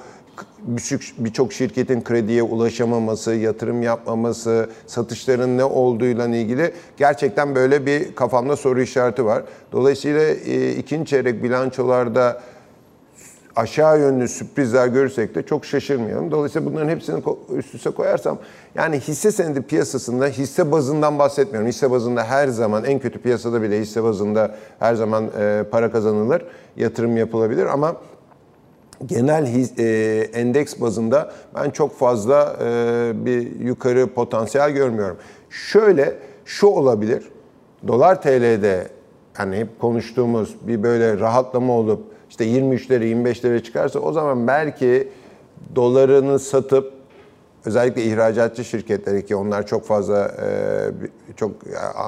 birçok 1.18 1.54
şirketin 1.54 2.04
krediye 2.04 2.44
ulaşamaması, 2.44 3.34
yatırım 3.34 3.82
yapmaması, 3.82 4.70
satışların 4.88 5.58
ne 5.58 5.64
olduğuyla 5.64 6.28
ilgili 6.28 6.72
gerçekten 6.98 7.56
böyle 7.56 7.86
bir 7.86 8.16
kafamda 8.16 8.56
soru 8.56 8.82
işareti 8.82 9.26
var. 9.26 9.44
Dolayısıyla 9.72 10.22
e, 10.22 10.72
ikinci 10.72 11.10
çeyrek 11.10 11.44
bilançolarda 11.44 12.42
aşağı 13.56 14.00
yönlü 14.00 14.28
sürprizler 14.28 14.88
görürsek 14.88 15.36
de 15.36 15.44
çok 15.44 15.66
şaşırmayalım. 15.66 16.32
Dolayısıyla 16.32 16.72
bunların 16.72 16.90
hepsini 16.90 17.24
üst 17.58 17.76
üste 17.76 17.90
koyarsam 17.90 18.38
yani 18.76 19.00
hisse 19.00 19.32
senedi 19.32 19.62
piyasasında 19.62 20.26
hisse 20.26 20.72
bazından 20.72 21.20
bahsetmiyorum. 21.20 21.70
Hisse 21.70 21.92
bazında 21.92 22.24
her 22.24 22.48
zaman 22.48 22.84
en 22.84 23.00
kötü 23.00 23.20
piyasada 23.20 23.62
bile 23.62 23.80
hisse 23.82 24.04
bazında 24.04 24.56
her 24.80 24.96
zaman 24.96 25.30
e, 25.40 25.64
para 25.72 25.92
kazanılır, 25.92 26.46
yatırım 26.78 27.18
yapılabilir 27.18 27.66
ama 27.66 27.96
genel 29.06 29.46
his, 29.46 29.80
e, 29.80 29.84
endeks 30.34 30.82
bazında 30.82 31.34
ben 31.56 31.70
çok 31.70 31.98
fazla 31.98 32.56
e, 32.62 33.12
bir 33.26 33.60
yukarı 33.60 34.14
potansiyel 34.14 34.72
görmüyorum. 34.72 35.18
Şöyle 35.50 36.14
şu 36.46 36.68
olabilir. 36.68 37.24
Dolar 37.88 38.22
TL'de 38.22 38.88
hani 39.34 39.58
hep 39.58 39.80
konuştuğumuz 39.80 40.56
bir 40.68 40.84
böyle 40.84 41.20
rahatlama 41.20 41.74
olup 41.74 42.15
işte 42.36 42.46
23'lere 42.46 43.04
25'lere 43.04 43.64
çıkarsa 43.64 44.00
o 44.00 44.12
zaman 44.12 44.48
belki 44.48 45.08
dolarını 45.76 46.40
satıp 46.40 46.94
özellikle 47.66 48.04
ihracatçı 48.04 48.64
şirketleri 48.64 49.26
ki 49.26 49.36
onlar 49.36 49.68
çok 49.68 49.86
fazla 49.86 50.32
e, 50.42 51.36
çok 51.36 51.52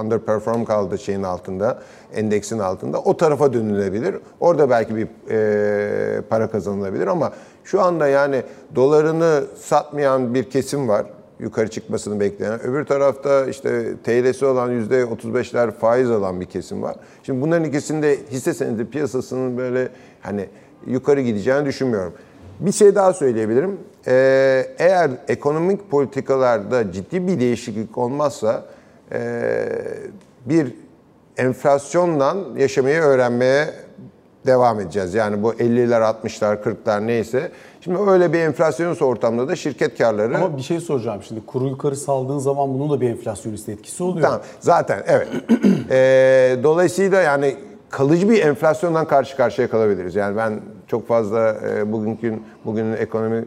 underperform 0.01 0.65
kaldı 0.65 0.97
şeyin 0.97 1.23
altında, 1.23 1.79
endeksin 2.15 2.59
altında. 2.59 2.99
O 2.99 3.17
tarafa 3.17 3.53
dönülebilir. 3.53 4.15
Orada 4.39 4.69
belki 4.69 4.95
bir 4.95 5.07
e, 5.29 6.21
para 6.21 6.49
kazanılabilir 6.49 7.07
ama 7.07 7.33
şu 7.63 7.81
anda 7.81 8.07
yani 8.07 8.43
dolarını 8.75 9.43
satmayan 9.59 10.33
bir 10.33 10.49
kesim 10.49 10.87
var 10.87 11.05
yukarı 11.39 11.69
çıkmasını 11.69 12.19
bekleyen. 12.19 12.61
Öbür 12.63 12.85
tarafta 12.85 13.45
işte 13.45 13.93
TL'si 14.03 14.45
olan 14.45 14.71
%35'ler 14.71 15.71
faiz 15.71 16.11
alan 16.11 16.41
bir 16.41 16.45
kesim 16.45 16.81
var. 16.81 16.95
Şimdi 17.23 17.41
bunların 17.41 17.63
ikisinde 17.63 18.17
hisse 18.31 18.53
senedi 18.53 18.85
piyasasının 18.85 19.57
böyle 19.57 19.89
hani 20.21 20.45
yukarı 20.87 21.21
gideceğini 21.21 21.65
düşünmüyorum. 21.65 22.13
Bir 22.59 22.71
şey 22.71 22.95
daha 22.95 23.13
söyleyebilirim. 23.13 23.77
Ee, 24.07 24.67
eğer 24.79 25.11
ekonomik 25.27 25.91
politikalarda 25.91 26.91
ciddi 26.91 27.27
bir 27.27 27.39
değişiklik 27.39 27.97
olmazsa 27.97 28.65
e, 29.11 29.19
bir 30.45 30.73
enflasyonla 31.37 32.35
yaşamayı 32.57 33.01
öğrenmeye 33.01 33.73
devam 34.45 34.79
edeceğiz. 34.79 35.13
Yani 35.13 35.43
bu 35.43 35.53
50'ler, 35.53 36.01
60'lar, 36.01 36.63
40'lar 36.63 37.07
neyse. 37.07 37.51
Şimdi 37.81 38.11
öyle 38.11 38.33
bir 38.33 38.39
enflasyonist 38.39 39.01
ortamda 39.01 39.47
da 39.47 39.55
şirket 39.55 39.97
karları... 39.97 40.37
Ama 40.37 40.57
bir 40.57 40.61
şey 40.61 40.79
soracağım 40.79 41.23
şimdi. 41.23 41.45
Kuru 41.45 41.67
yukarı 41.67 41.95
saldığın 41.95 42.39
zaman 42.39 42.73
bunun 42.73 42.89
da 42.91 43.01
bir 43.01 43.09
enflasyonist 43.09 43.69
etkisi 43.69 44.03
oluyor. 44.03 44.25
Tamam. 44.25 44.41
Zaten 44.59 45.03
evet. 45.07 45.27
e, 45.91 46.63
dolayısıyla 46.63 47.21
yani 47.21 47.55
kalıcı 47.89 48.29
bir 48.29 48.41
enflasyondan 48.41 49.07
karşı 49.07 49.37
karşıya 49.37 49.69
kalabiliriz. 49.69 50.15
Yani 50.15 50.37
ben 50.37 50.59
çok 50.87 51.07
fazla 51.07 51.55
e, 51.69 51.91
bugünkü 51.91 52.33
bugünün 52.65 52.93
ekonomi 52.93 53.45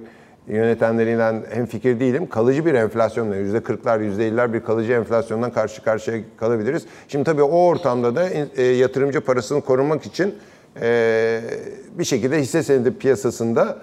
yönetenleriyle 0.48 1.42
hem 1.50 1.66
fikir 1.66 2.00
değilim. 2.00 2.28
Kalıcı 2.28 2.66
bir 2.66 2.74
enflasyonla 2.74 3.36
%40'lar 3.36 4.00
%50'ler 4.00 4.52
bir 4.52 4.60
kalıcı 4.60 4.92
enflasyondan 4.92 5.52
karşı 5.52 5.84
karşıya 5.84 6.18
kalabiliriz. 6.36 6.86
Şimdi 7.08 7.24
tabii 7.24 7.42
o 7.42 7.66
ortamda 7.66 8.16
da 8.16 8.28
e, 8.56 8.62
yatırımcı 8.62 9.20
parasını 9.20 9.60
korumak 9.60 10.06
için 10.06 10.34
e, 10.82 11.40
bir 11.98 12.04
şekilde 12.04 12.40
hisse 12.40 12.62
senedi 12.62 12.98
piyasasında 12.98 13.78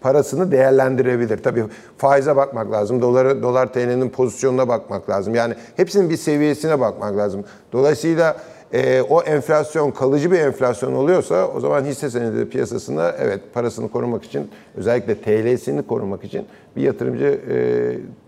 parasını 0.00 0.52
değerlendirebilir. 0.52 1.42
Tabii 1.42 1.64
faize 1.98 2.36
bakmak 2.36 2.72
lazım. 2.72 3.02
Doları, 3.02 3.42
dolar 3.42 3.72
TL'nin 3.72 4.08
pozisyonuna 4.08 4.68
bakmak 4.68 5.10
lazım. 5.10 5.34
Yani 5.34 5.54
hepsinin 5.76 6.10
bir 6.10 6.16
seviyesine 6.16 6.80
bakmak 6.80 7.16
lazım. 7.16 7.44
Dolayısıyla 7.72 8.36
e, 8.72 9.02
o 9.02 9.22
enflasyon 9.22 9.90
kalıcı 9.90 10.32
bir 10.32 10.38
enflasyon 10.38 10.94
oluyorsa 10.94 11.48
o 11.48 11.60
zaman 11.60 11.84
hisse 11.84 12.10
senedi 12.10 12.48
piyasasına 12.48 13.14
evet 13.18 13.40
parasını 13.54 13.88
korumak 13.88 14.24
için 14.24 14.50
özellikle 14.76 15.14
TL'sini 15.14 15.82
korumak 15.82 16.24
için 16.24 16.46
bir 16.76 16.82
yatırımcı 16.82 17.40
e, 17.50 17.56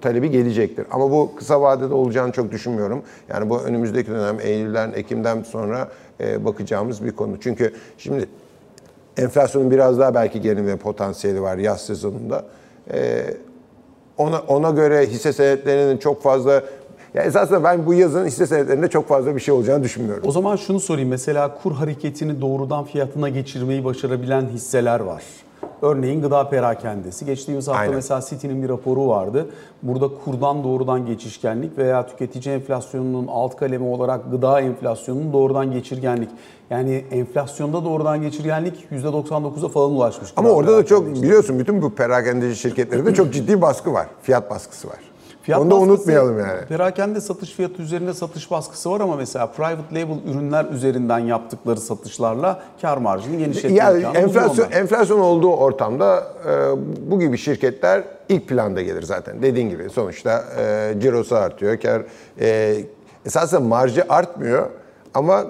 talebi 0.00 0.30
gelecektir. 0.30 0.86
Ama 0.90 1.10
bu 1.10 1.36
kısa 1.36 1.60
vadede 1.60 1.94
olacağını 1.94 2.32
çok 2.32 2.52
düşünmüyorum. 2.52 3.02
Yani 3.28 3.50
bu 3.50 3.60
önümüzdeki 3.60 4.10
dönem 4.10 4.40
Eylül'den 4.40 4.92
Ekim'den 4.92 5.42
sonra 5.42 5.88
e, 6.20 6.44
bakacağımız 6.44 7.04
bir 7.04 7.12
konu. 7.12 7.40
Çünkü 7.40 7.72
şimdi 7.98 8.28
enflasyonun 9.16 9.70
biraz 9.70 9.98
daha 9.98 10.14
belki 10.14 10.40
gerileme 10.40 10.76
potansiyeli 10.76 11.42
var 11.42 11.58
yaz 11.58 11.86
sezonunda. 11.86 12.44
E, 12.92 13.24
ona, 14.18 14.40
ona 14.40 14.70
göre 14.70 15.06
hisse 15.06 15.32
senetlerinin 15.32 15.98
çok 15.98 16.22
fazla 16.22 16.62
ya 17.14 17.22
esasında 17.22 17.64
ben 17.64 17.86
bu 17.86 17.94
yazın 17.94 18.26
hisse 18.26 18.46
senetlerinde 18.46 18.88
çok 18.88 19.08
fazla 19.08 19.34
bir 19.34 19.40
şey 19.40 19.54
olacağını 19.54 19.84
düşünmüyorum. 19.84 20.22
O 20.26 20.30
zaman 20.30 20.56
şunu 20.56 20.80
sorayım. 20.80 21.08
Mesela 21.08 21.54
kur 21.62 21.72
hareketini 21.72 22.40
doğrudan 22.40 22.84
fiyatına 22.84 23.28
geçirmeyi 23.28 23.84
başarabilen 23.84 24.46
hisseler 24.46 25.00
var. 25.00 25.22
Örneğin 25.82 26.22
gıda 26.22 26.48
perakendesi. 26.48 27.26
Geçtiğimiz 27.26 27.68
hafta 27.68 27.80
Aynen. 27.80 27.94
mesela 27.94 28.20
City'nin 28.20 28.62
bir 28.62 28.68
raporu 28.68 29.08
vardı. 29.08 29.46
Burada 29.82 30.08
kurdan 30.24 30.64
doğrudan 30.64 31.06
geçişkenlik 31.06 31.78
veya 31.78 32.06
tüketici 32.06 32.54
enflasyonunun 32.54 33.26
alt 33.26 33.56
kalemi 33.56 33.84
olarak 33.84 34.30
gıda 34.30 34.60
enflasyonunun 34.60 35.32
doğrudan 35.32 35.72
geçirgenlik. 35.72 36.28
Yani 36.70 37.04
enflasyonda 37.10 37.84
doğrudan 37.84 38.22
geçirgenlik 38.22 38.86
%99'a 38.92 39.68
falan 39.68 39.90
ulaşmış. 39.90 40.30
Ama 40.36 40.50
orada 40.50 40.76
da 40.76 40.86
çok 40.86 41.06
biliyorsun 41.06 41.58
bütün 41.58 41.82
bu 41.82 41.94
perakendeci 41.94 42.56
şirketlerinde 42.56 43.14
çok 43.14 43.32
ciddi 43.32 43.62
baskı 43.62 43.92
var. 43.92 44.06
Fiyat 44.22 44.50
baskısı 44.50 44.88
var. 44.88 45.13
Fiyat 45.44 45.60
Onu 45.60 45.70
da 45.70 45.74
baskısı, 45.74 45.92
unutmayalım 45.92 46.38
yani. 46.38 46.60
Perakende 46.68 47.20
satış 47.20 47.52
fiyatı 47.52 47.82
üzerinde 47.82 48.14
satış 48.14 48.50
baskısı 48.50 48.90
var 48.90 49.00
ama 49.00 49.16
mesela 49.16 49.46
private 49.46 49.94
label 50.00 50.30
ürünler 50.30 50.64
üzerinden 50.64 51.18
yaptıkları 51.18 51.80
satışlarla 51.80 52.62
kar 52.80 52.96
marjını 52.96 53.36
genişletme 53.36 53.76
Yani 53.76 54.02
enflasyon 54.02 54.70
enflasyon 54.70 55.20
olduğu 55.20 55.52
ortamda 55.56 56.26
e, 56.48 57.10
bu 57.10 57.20
gibi 57.20 57.38
şirketler 57.38 58.04
ilk 58.28 58.48
planda 58.48 58.82
gelir 58.82 59.02
zaten. 59.02 59.42
Dediğin 59.42 59.70
gibi 59.70 59.90
sonuçta 59.90 60.44
e, 60.60 60.94
cirosu 61.00 61.36
artıyor, 61.36 61.80
kar 61.80 62.02
e, 62.40 62.76
esasen 63.26 63.62
marjı 63.62 64.04
artmıyor 64.08 64.66
ama 65.14 65.44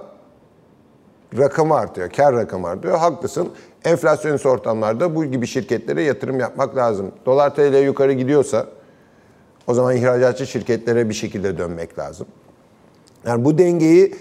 rakamı 1.39 1.75
artıyor, 1.75 2.11
kar 2.11 2.35
rakamı 2.35 2.69
artıyor. 2.69 2.99
Haklısın. 2.99 3.49
Enflasyonist 3.85 4.47
ortamlarda 4.47 5.15
bu 5.15 5.25
gibi 5.25 5.47
şirketlere 5.47 6.03
yatırım 6.03 6.41
yapmak 6.41 6.77
lazım. 6.77 7.13
Dolar 7.27 7.55
TL 7.55 7.85
yukarı 7.85 8.13
gidiyorsa 8.13 8.67
o 9.67 9.75
zaman 9.75 9.97
ihracatçı 9.97 10.47
şirketlere 10.47 11.09
bir 11.09 11.15
şekilde 11.15 11.59
dönmek 11.59 11.99
lazım. 11.99 12.27
Yani 13.27 13.45
bu 13.45 13.59
dengeyi 13.59 14.15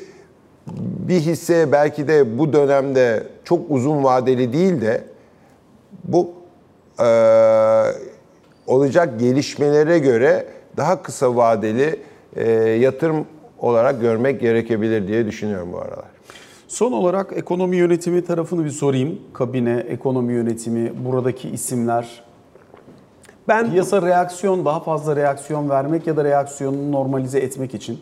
bir 1.08 1.20
hisse 1.20 1.72
belki 1.72 2.08
de 2.08 2.38
bu 2.40 2.54
dönemde 2.54 3.24
çok 3.44 3.72
uzun 3.72 4.04
vadeli 4.04 4.54
değil 4.54 4.82
de 4.82 5.04
bu 6.04 6.32
eee, 7.00 7.84
olacak 8.68 9.20
gelişmelere 9.20 10.00
göre 10.00 10.46
daha 10.78 11.02
kısa 11.04 11.36
vadeli 11.36 12.00
eee, 12.36 12.44
yatırım 12.60 13.26
olarak 13.60 14.02
görmek 14.02 14.42
gerekebilir 14.42 15.08
diye 15.08 15.26
düşünüyorum 15.26 15.70
bu 15.74 15.80
aralar. 15.80 16.06
Son 16.68 16.92
olarak 16.92 17.34
ekonomi 17.38 17.78
yönetimi 17.78 18.26
tarafını 18.26 18.66
bir 18.66 18.70
sorayım. 18.70 19.20
Kabine, 19.34 19.86
ekonomi 19.90 20.34
yönetimi, 20.34 21.06
buradaki 21.06 21.50
isimler. 21.50 22.24
Ben 23.48 23.72
Piyasa 23.72 24.02
reaksiyon, 24.02 24.66
daha 24.66 24.80
fazla 24.80 25.16
reaksiyon 25.16 25.70
vermek 25.70 26.08
ya 26.08 26.18
da 26.18 26.24
reaksiyonunu 26.24 26.92
normalize 26.92 27.40
etmek 27.40 27.74
için 27.74 28.00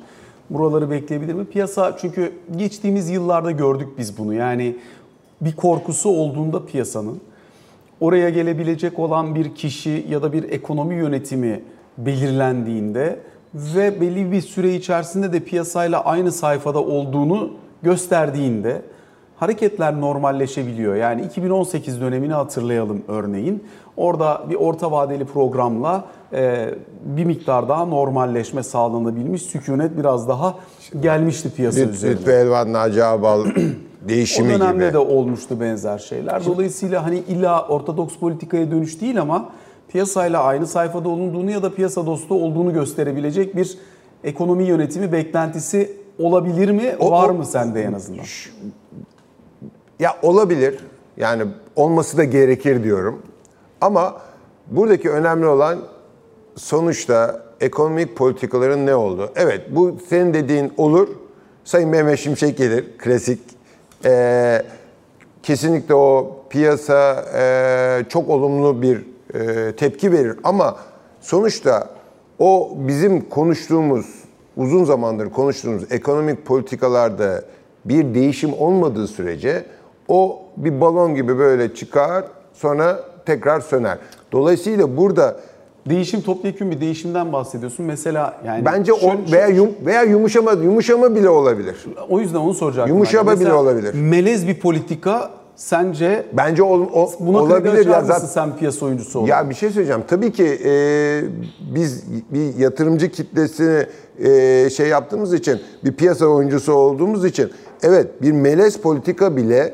buraları 0.49 0.89
bekleyebilir 0.91 1.33
mi? 1.33 1.45
Piyasa 1.45 1.97
çünkü 1.97 2.33
geçtiğimiz 2.55 3.09
yıllarda 3.09 3.51
gördük 3.51 3.87
biz 3.97 4.17
bunu. 4.17 4.33
Yani 4.33 4.75
bir 5.41 5.55
korkusu 5.55 6.09
olduğunda 6.09 6.65
piyasanın 6.65 7.21
oraya 7.99 8.29
gelebilecek 8.29 8.99
olan 8.99 9.35
bir 9.35 9.55
kişi 9.55 10.05
ya 10.09 10.21
da 10.21 10.33
bir 10.33 10.43
ekonomi 10.43 10.95
yönetimi 10.95 11.61
belirlendiğinde 11.97 13.19
ve 13.53 14.01
belli 14.01 14.31
bir 14.31 14.41
süre 14.41 14.75
içerisinde 14.75 15.33
de 15.33 15.39
piyasayla 15.39 16.05
aynı 16.05 16.31
sayfada 16.31 16.79
olduğunu 16.83 17.51
gösterdiğinde 17.83 18.81
hareketler 19.37 20.01
normalleşebiliyor. 20.01 20.95
Yani 20.95 21.21
2018 21.21 22.01
dönemini 22.01 22.33
hatırlayalım 22.33 23.03
örneğin. 23.07 23.63
Orada 23.97 24.43
bir 24.49 24.55
orta 24.55 24.91
vadeli 24.91 25.25
programla 25.25 26.05
e, 26.33 26.69
bir 27.05 27.25
miktar 27.25 27.69
daha 27.69 27.85
normalleşme 27.85 28.63
sağlanabilmiş. 28.63 29.41
Sükunet 29.41 29.97
biraz 29.97 30.27
daha 30.27 30.55
gelmişti 30.99 31.49
piyasa 31.55 31.79
Lüt- 31.79 31.89
üzerine. 31.89 32.15
Lütfü 32.17 32.31
Elvan, 32.31 32.73
Naci 32.73 33.03
Ağbal 33.03 33.45
O 34.05 34.09
değişimi 34.09 34.49
dönemde 34.53 34.83
gibi. 34.85 34.93
de 34.93 34.97
olmuştu 34.97 35.59
benzer 35.59 35.97
şeyler. 35.97 36.45
Dolayısıyla 36.45 37.05
hani 37.05 37.17
illa 37.17 37.67
ortodoks 37.67 38.15
politikaya 38.17 38.71
dönüş 38.71 39.01
değil 39.01 39.21
ama 39.21 39.49
piyasayla 39.87 40.43
aynı 40.43 40.67
sayfada 40.67 41.09
olunduğunu 41.09 41.51
ya 41.51 41.63
da 41.63 41.73
piyasa 41.75 42.05
dostu 42.05 42.35
olduğunu 42.35 42.73
gösterebilecek 42.73 43.55
bir 43.55 43.77
ekonomi 44.23 44.63
yönetimi 44.63 45.11
beklentisi 45.11 45.97
olabilir 46.19 46.71
mi? 46.71 46.95
O- 46.99 47.11
Var 47.11 47.29
o- 47.29 47.33
mı 47.33 47.45
sende 47.45 47.83
en 47.83 47.93
azından? 47.93 48.23
Ya 49.99 50.15
olabilir. 50.21 50.79
Yani 51.17 51.43
olması 51.75 52.17
da 52.17 52.23
gerekir 52.23 52.83
diyorum. 52.83 53.21
Ama 53.81 54.21
buradaki 54.67 55.09
önemli 55.09 55.47
olan 55.47 55.79
sonuçta 56.55 57.43
ekonomik 57.61 58.15
politikaların 58.15 58.85
ne 58.85 58.95
oldu? 58.95 59.31
Evet 59.35 59.61
bu 59.69 59.97
senin 60.09 60.33
dediğin 60.33 60.73
olur. 60.77 61.07
Sayın 61.63 61.89
Mehmet 61.89 62.19
Şimşek 62.19 62.57
gelir. 62.57 62.85
Klasik. 62.97 63.39
Ee, 64.05 64.61
kesinlikle 65.43 65.95
o 65.95 66.37
piyasa 66.49 67.25
e, 67.35 68.05
çok 68.09 68.29
olumlu 68.29 68.81
bir 68.81 69.05
e, 69.33 69.75
tepki 69.75 70.11
verir. 70.11 70.35
Ama 70.43 70.77
sonuçta 71.21 71.89
o 72.39 72.73
bizim 72.75 73.29
konuştuğumuz, 73.29 74.05
uzun 74.57 74.83
zamandır 74.83 75.29
konuştuğumuz 75.29 75.91
ekonomik 75.91 76.45
politikalarda 76.45 77.43
bir 77.85 78.15
değişim 78.15 78.53
olmadığı 78.53 79.07
sürece 79.07 79.65
o 80.07 80.41
bir 80.57 80.81
balon 80.81 81.15
gibi 81.15 81.37
böyle 81.37 81.75
çıkar 81.75 82.23
sonra 82.53 83.10
tekrar 83.25 83.59
söner. 83.59 83.97
Dolayısıyla 84.31 84.97
burada 84.97 85.35
Değişim 85.89 86.21
topyekun 86.21 86.71
bir 86.71 86.81
değişimden 86.81 87.33
bahsediyorsun. 87.33 87.85
Mesela 87.85 88.33
yani 88.45 88.65
bence 88.65 88.93
o 88.93 88.99
şöyle- 88.99 89.31
veya 89.31 89.47
yum, 89.47 89.69
veya 89.85 90.03
yumuşama 90.03 90.51
yumuşama 90.51 91.15
bile 91.15 91.29
olabilir. 91.29 91.75
o 92.09 92.19
yüzden 92.19 92.37
onu 92.37 92.53
soracaktım. 92.53 92.95
Yumuşama 92.95 93.39
bile 93.39 93.53
olabilir. 93.53 93.93
Melez 93.93 94.47
bir 94.47 94.59
politika 94.59 95.29
sence 95.55 96.25
Bence 96.33 96.63
o, 96.63 96.79
o- 96.93 97.11
buna 97.19 97.37
olabilir 97.37 97.85
ya 97.87 98.01
zaten. 98.03 98.27
sen 98.27 98.57
piyasa 98.57 98.85
oyuncusu 98.85 99.19
olarak? 99.19 99.29
Ya 99.29 99.49
bir 99.49 99.55
şey 99.55 99.69
söyleyeceğim. 99.69 100.03
Tabii 100.07 100.31
ki 100.31 100.59
e, 100.65 101.21
biz 101.75 102.03
bir 102.31 102.55
yatırımcı 102.57 103.11
kitlesini 103.11 103.85
e, 104.23 104.69
şey 104.69 104.87
yaptığımız 104.87 105.33
için, 105.33 105.59
bir 105.83 105.93
piyasa 105.93 106.25
oyuncusu 106.25 106.73
olduğumuz 106.73 107.25
için 107.25 107.51
evet 107.83 108.21
bir 108.21 108.31
melez 108.31 108.77
politika 108.77 109.35
bile 109.37 109.73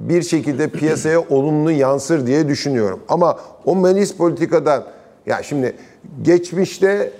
bir 0.00 0.22
şekilde 0.22 0.68
piyasaya 0.68 1.20
olumlu 1.20 1.70
yansır 1.70 2.26
diye 2.26 2.48
düşünüyorum. 2.48 3.00
Ama 3.08 3.38
o 3.64 3.76
melez 3.76 4.16
politikadan 4.16 4.84
ya 5.26 5.42
şimdi 5.42 5.76
geçmişte 6.22 7.10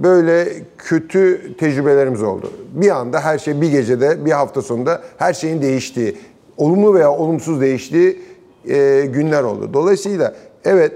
böyle 0.00 0.48
kötü 0.78 1.56
tecrübelerimiz 1.56 2.22
oldu. 2.22 2.50
Bir 2.72 2.90
anda 2.90 3.20
her 3.20 3.38
şey 3.38 3.60
bir 3.60 3.70
gecede, 3.70 4.24
bir 4.24 4.30
hafta 4.30 4.62
sonunda 4.62 5.02
her 5.16 5.32
şeyin 5.32 5.62
değiştiği, 5.62 6.18
olumlu 6.56 6.94
veya 6.94 7.12
olumsuz 7.12 7.60
değiştiği 7.60 8.22
e, 8.68 9.06
günler 9.06 9.42
oldu. 9.42 9.70
Dolayısıyla 9.72 10.34
evet 10.64 10.92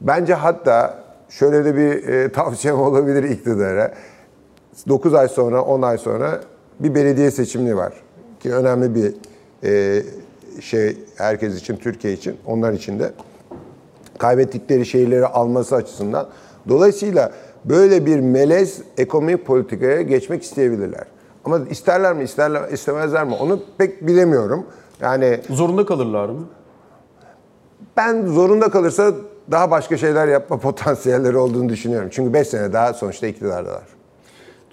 bence 0.00 0.34
hatta 0.34 1.04
şöyle 1.28 1.64
de 1.64 1.76
bir 1.76 2.08
e, 2.08 2.32
tavsiyem 2.32 2.80
olabilir 2.80 3.22
iktidara. 3.22 3.94
9 4.88 5.14
ay 5.14 5.28
sonra, 5.28 5.62
10 5.62 5.82
ay 5.82 5.98
sonra 5.98 6.40
bir 6.80 6.94
belediye 6.94 7.30
seçimleri 7.30 7.76
var. 7.76 7.92
Ki 8.40 8.54
önemli 8.54 8.94
bir 8.94 9.14
e, 9.64 10.02
şey 10.60 10.96
herkes 11.16 11.60
için, 11.60 11.76
Türkiye 11.76 12.12
için, 12.12 12.36
onlar 12.46 12.72
için 12.72 12.98
de 12.98 13.12
kaybettikleri 14.18 14.86
şeyleri 14.86 15.26
alması 15.26 15.76
açısından. 15.76 16.28
Dolayısıyla 16.68 17.32
böyle 17.64 18.06
bir 18.06 18.20
melez 18.20 18.82
ekonomik 18.98 19.46
politikaya 19.46 20.02
geçmek 20.02 20.42
isteyebilirler. 20.42 21.04
Ama 21.44 21.60
isterler 21.70 22.14
mi, 22.14 22.24
isterler, 22.24 22.68
istemezler 22.72 23.24
mi 23.24 23.34
onu 23.34 23.60
pek 23.78 24.06
bilemiyorum. 24.06 24.66
Yani 25.00 25.40
Zorunda 25.50 25.86
kalırlar 25.86 26.28
mı? 26.28 26.44
Ben 27.96 28.26
zorunda 28.26 28.68
kalırsa 28.68 29.12
daha 29.50 29.70
başka 29.70 29.96
şeyler 29.96 30.28
yapma 30.28 30.58
potansiyelleri 30.60 31.36
olduğunu 31.36 31.68
düşünüyorum. 31.68 32.08
Çünkü 32.12 32.32
5 32.32 32.48
sene 32.48 32.72
daha 32.72 32.94
sonuçta 32.94 33.26
iktidardalar. 33.26 33.82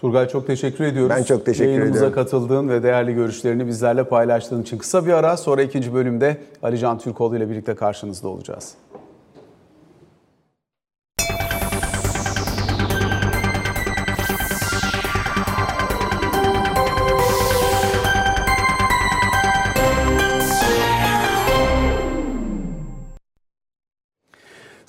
Turgay 0.02 0.28
çok 0.28 0.48
teşekkür 0.48 0.84
ediyoruz. 0.84 1.16
Ben 1.18 1.24
çok 1.24 1.46
teşekkür 1.46 1.70
Yayınımıza 1.70 1.98
ediyorum. 1.98 2.16
katıldığın 2.16 2.70
ve 2.70 2.84
değerli 2.84 3.14
görüşlerini 3.14 3.68
bizlerle 3.68 4.04
paylaştığın 4.04 4.62
için 4.62 4.78
kısa 4.78 5.06
bir 5.06 5.14
ara 5.14 5.38
sonra 5.38 5.62
ikinci 5.62 5.94
bölümde 5.94 6.38
Ali 6.64 6.80
Can 6.80 6.98
Türkoğlu 6.98 7.38
ile 7.38 7.50
birlikte 7.50 7.76
karşınızda 7.76 8.28
olacağız. 8.28 8.74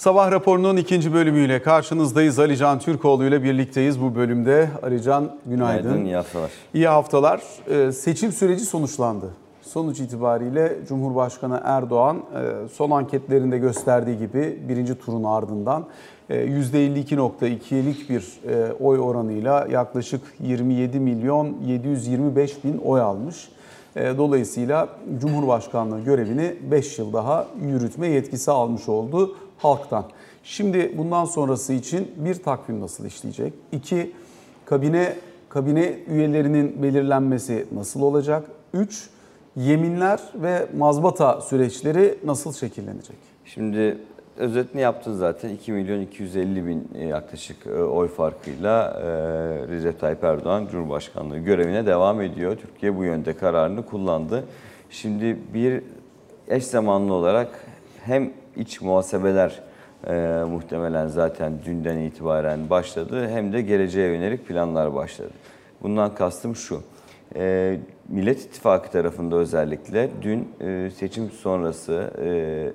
Sabah 0.00 0.30
raporunun 0.30 0.76
ikinci 0.76 1.12
bölümüyle 1.12 1.62
karşınızdayız. 1.62 2.38
Ali 2.38 2.56
Can 2.56 2.78
Türkoğlu 2.78 3.24
ile 3.24 3.42
birlikteyiz 3.42 4.02
bu 4.02 4.14
bölümde. 4.14 4.68
Ali 4.82 5.02
Can 5.02 5.36
günaydın. 5.46 5.82
Günaydın, 5.82 6.04
iyi 6.04 6.16
haftalar. 6.16 6.50
İyi 6.74 6.88
haftalar. 6.88 7.42
Ee, 7.70 7.92
Seçim 7.92 8.32
süreci 8.32 8.64
sonuçlandı. 8.64 9.26
Sonuç 9.62 10.00
itibariyle 10.00 10.76
Cumhurbaşkanı 10.88 11.60
Erdoğan 11.64 12.16
e, 12.16 12.68
son 12.68 12.90
anketlerinde 12.90 13.58
gösterdiği 13.58 14.18
gibi 14.18 14.58
birinci 14.68 14.94
turun 14.94 15.24
ardından 15.24 15.84
e, 16.30 16.46
%52.2'lik 16.46 18.10
bir 18.10 18.40
e, 18.48 18.72
oy 18.72 18.98
oranıyla 19.00 19.66
yaklaşık 19.70 20.20
27 20.40 21.00
milyon 21.00 21.56
725 21.66 22.64
bin 22.64 22.78
oy 22.78 23.00
almış. 23.00 23.48
E, 23.96 24.18
Dolayısıyla 24.18 24.88
Cumhurbaşkanlığı 25.20 26.00
görevini 26.00 26.56
5 26.70 26.98
yıl 26.98 27.12
daha 27.12 27.46
yürütme 27.62 28.08
yetkisi 28.08 28.50
almış 28.50 28.88
oldu 28.88 29.36
halktan. 29.62 30.04
Şimdi 30.44 30.98
bundan 30.98 31.24
sonrası 31.24 31.72
için 31.72 32.10
bir 32.16 32.34
takvim 32.34 32.80
nasıl 32.80 33.04
işleyecek? 33.06 33.52
İki, 33.72 34.12
kabine 34.64 35.14
kabine 35.48 35.98
üyelerinin 36.08 36.82
belirlenmesi 36.82 37.66
nasıl 37.72 38.02
olacak? 38.02 38.44
Üç, 38.74 39.08
yeminler 39.56 40.20
ve 40.34 40.66
mazbata 40.76 41.40
süreçleri 41.40 42.18
nasıl 42.24 42.52
şekillenecek? 42.52 43.16
Şimdi 43.44 43.98
özetini 44.36 44.80
yaptın 44.80 45.14
zaten. 45.14 45.48
2 45.48 45.72
milyon 45.72 46.00
250 46.00 46.66
bin 46.66 46.88
e, 46.94 47.06
yaklaşık 47.06 47.66
e, 47.66 47.82
oy 47.82 48.08
farkıyla 48.08 49.00
e, 49.02 49.08
Recep 49.68 50.00
Tayyip 50.00 50.24
Erdoğan 50.24 50.66
Cumhurbaşkanlığı 50.70 51.38
görevine 51.38 51.86
devam 51.86 52.20
ediyor. 52.20 52.56
Türkiye 52.56 52.96
bu 52.96 53.04
yönde 53.04 53.32
kararını 53.32 53.86
kullandı. 53.86 54.44
Şimdi 54.90 55.38
bir 55.54 55.82
eş 56.48 56.64
zamanlı 56.64 57.14
olarak 57.14 57.48
hem 58.04 58.30
iç 58.56 58.80
muhasebeler 58.80 59.60
e, 60.06 60.44
muhtemelen 60.48 61.06
zaten 61.06 61.52
dünden 61.64 61.98
itibaren 61.98 62.70
başladı 62.70 63.28
hem 63.28 63.52
de 63.52 63.62
geleceğe 63.62 64.08
yönelik 64.08 64.48
planlar 64.48 64.94
başladı. 64.94 65.30
Bundan 65.82 66.14
kastım 66.14 66.56
şu. 66.56 66.82
E, 67.36 67.76
Millet 68.08 68.40
İttifakı 68.40 68.90
tarafında 68.90 69.36
özellikle 69.36 70.10
dün 70.22 70.48
e, 70.60 70.90
seçim 70.90 71.30
sonrası 71.30 72.10
e, 72.22 72.72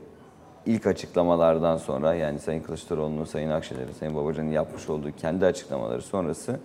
ilk 0.66 0.88
açıklamalardan 0.88 1.78
sonra 1.78 2.14
yani 2.14 2.40
Sayın 2.40 2.62
Kılıçdaroğlu'nun, 2.62 3.26
Sayın 3.26 3.50
Akşener'in, 3.50 3.94
Sayın 4.00 4.16
Babacan'ın 4.16 4.52
yapmış 4.52 4.90
olduğu 4.90 5.12
kendi 5.12 5.46
açıklamaları 5.46 6.02
sonrası 6.02 6.60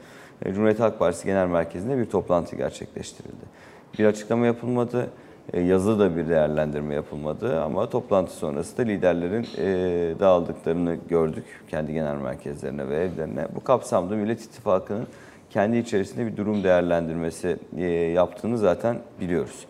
e, 0.44 0.52
Cumhuriyet 0.52 0.80
Halk 0.80 0.98
Partisi 0.98 1.26
Genel 1.26 1.46
Merkezi'nde 1.46 1.98
bir 1.98 2.04
toplantı 2.04 2.56
gerçekleştirildi. 2.56 3.44
Bir 3.98 4.04
açıklama 4.04 4.46
yapılmadı, 4.46 5.10
yazılı 5.58 5.98
da 5.98 6.16
bir 6.16 6.28
değerlendirme 6.28 6.94
yapılmadı 6.94 7.60
ama 7.60 7.88
toplantı 7.90 8.32
sonrası 8.32 8.78
da 8.78 8.82
liderlerin 8.82 9.46
e, 9.58 10.20
dağıldıklarını 10.20 10.96
gördük 11.08 11.44
kendi 11.70 11.92
genel 11.92 12.16
merkezlerine 12.16 12.88
ve 12.88 12.96
evlerine. 12.96 13.46
Bu 13.54 13.64
kapsamda 13.64 14.14
Millet 14.14 14.40
İttifakı'nın 14.40 15.06
kendi 15.50 15.76
içerisinde 15.76 16.26
bir 16.26 16.36
durum 16.36 16.64
değerlendirmesi 16.64 17.56
e, 17.76 17.84
yaptığını 17.92 18.58
zaten 18.58 18.96
biliyoruz. 19.20 19.66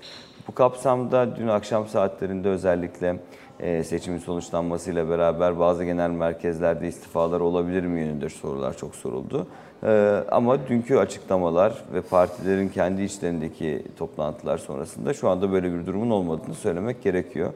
Bu 0.48 0.54
kapsamda 0.54 1.36
dün 1.36 1.48
akşam 1.48 1.88
saatlerinde 1.88 2.48
özellikle 2.48 3.16
e, 3.60 3.84
seçimin 3.84 4.18
sonuçlanmasıyla 4.18 5.08
beraber 5.08 5.58
bazı 5.58 5.84
genel 5.84 6.10
merkezlerde 6.10 6.88
istifalar 6.88 7.40
olabilir 7.40 7.82
mi 7.82 8.00
yönünde 8.00 8.28
sorular 8.28 8.76
çok 8.76 8.94
soruldu. 8.94 9.46
E, 9.84 10.22
Ama 10.30 10.68
dünkü 10.68 10.96
açıklamalar 10.96 11.74
ve 11.94 12.00
partilerin 12.00 12.68
kendi 12.68 13.02
içlerindeki 13.02 13.82
toplantılar 13.98 14.58
sonrasında 14.58 15.14
şu 15.14 15.28
anda 15.28 15.52
böyle 15.52 15.72
bir 15.74 15.86
durumun 15.86 16.10
olmadığını 16.10 16.54
söylemek 16.54 17.02
gerekiyor. 17.02 17.52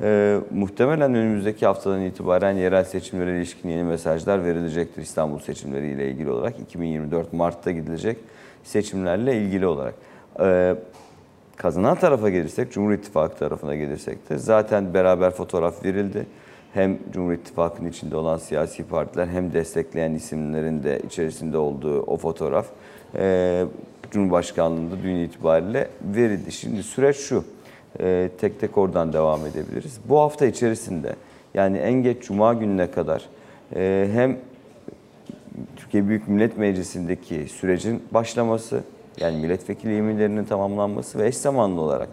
E, 0.00 0.38
muhtemelen 0.50 1.14
önümüzdeki 1.14 1.66
haftadan 1.66 2.00
itibaren 2.00 2.52
yerel 2.52 2.84
seçimlere 2.84 3.36
ilişkin 3.36 3.68
yeni 3.68 3.82
mesajlar 3.82 4.44
verilecektir 4.44 5.02
İstanbul 5.02 5.38
seçimleri 5.38 5.86
ile 5.90 6.10
ilgili 6.10 6.30
olarak. 6.30 6.60
2024 6.60 7.32
Mart'ta 7.32 7.70
gidilecek 7.70 8.16
seçimlerle 8.64 9.36
ilgili 9.36 9.66
olarak. 9.66 9.94
E, 10.40 10.74
kazanan 11.56 11.94
tarafa 11.98 12.30
gelirsek, 12.30 12.72
Cumhur 12.72 12.92
İttifakı 12.92 13.38
tarafına 13.38 13.74
gelirsek 13.74 14.30
de 14.30 14.38
zaten 14.38 14.94
beraber 14.94 15.30
fotoğraf 15.30 15.84
verildi. 15.84 16.26
Hem 16.74 16.98
Cumhur 17.12 17.32
İttifakı'nın 17.32 17.88
içinde 17.88 18.16
olan 18.16 18.36
siyasi 18.36 18.84
partiler 18.84 19.26
hem 19.26 19.52
destekleyen 19.52 20.14
isimlerin 20.14 20.82
de 20.82 21.00
içerisinde 21.06 21.58
olduğu 21.58 22.02
o 22.02 22.16
fotoğraf 22.16 22.66
e, 23.14 23.64
Cumhurbaşkanlığında 24.10 24.94
dün 25.02 25.16
itibariyle 25.16 25.88
verildi. 26.02 26.52
Şimdi 26.52 26.82
süreç 26.82 27.16
şu, 27.16 27.44
e, 28.00 28.30
tek 28.40 28.60
tek 28.60 28.78
oradan 28.78 29.12
devam 29.12 29.46
edebiliriz. 29.46 29.98
Bu 30.08 30.20
hafta 30.20 30.46
içerisinde 30.46 31.16
yani 31.54 31.78
en 31.78 31.92
geç 31.92 32.22
Cuma 32.22 32.54
gününe 32.54 32.90
kadar 32.90 33.24
e, 33.76 34.08
hem 34.12 34.36
Türkiye 35.76 36.08
Büyük 36.08 36.28
Millet 36.28 36.58
Meclisi'ndeki 36.58 37.46
sürecin 37.48 38.02
başlaması, 38.10 38.80
yani 39.20 39.36
milletvekili 39.36 39.92
yeminlerinin 39.92 40.44
tamamlanması 40.44 41.18
ve 41.18 41.26
eş 41.26 41.36
zamanlı 41.36 41.80
olarak 41.80 42.08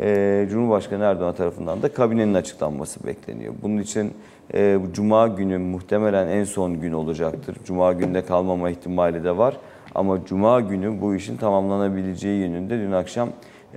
e, 0.00 0.46
Cumhurbaşkanı 0.50 1.04
Erdoğan 1.04 1.34
tarafından 1.34 1.82
da 1.82 1.92
kabinenin 1.92 2.34
açıklanması 2.34 3.06
bekleniyor. 3.06 3.54
Bunun 3.62 3.78
için 3.78 4.12
e, 4.54 4.78
Cuma 4.92 5.28
günü 5.28 5.58
muhtemelen 5.58 6.28
en 6.28 6.44
son 6.44 6.80
gün 6.80 6.92
olacaktır. 6.92 7.56
Cuma 7.64 7.92
günde 7.92 8.24
kalmama 8.24 8.70
ihtimali 8.70 9.24
de 9.24 9.36
var. 9.36 9.56
Ama 9.94 10.24
Cuma 10.26 10.60
günü 10.60 11.00
bu 11.00 11.14
işin 11.14 11.36
tamamlanabileceği 11.36 12.40
yönünde 12.40 12.78
dün 12.78 12.92
akşam 12.92 13.28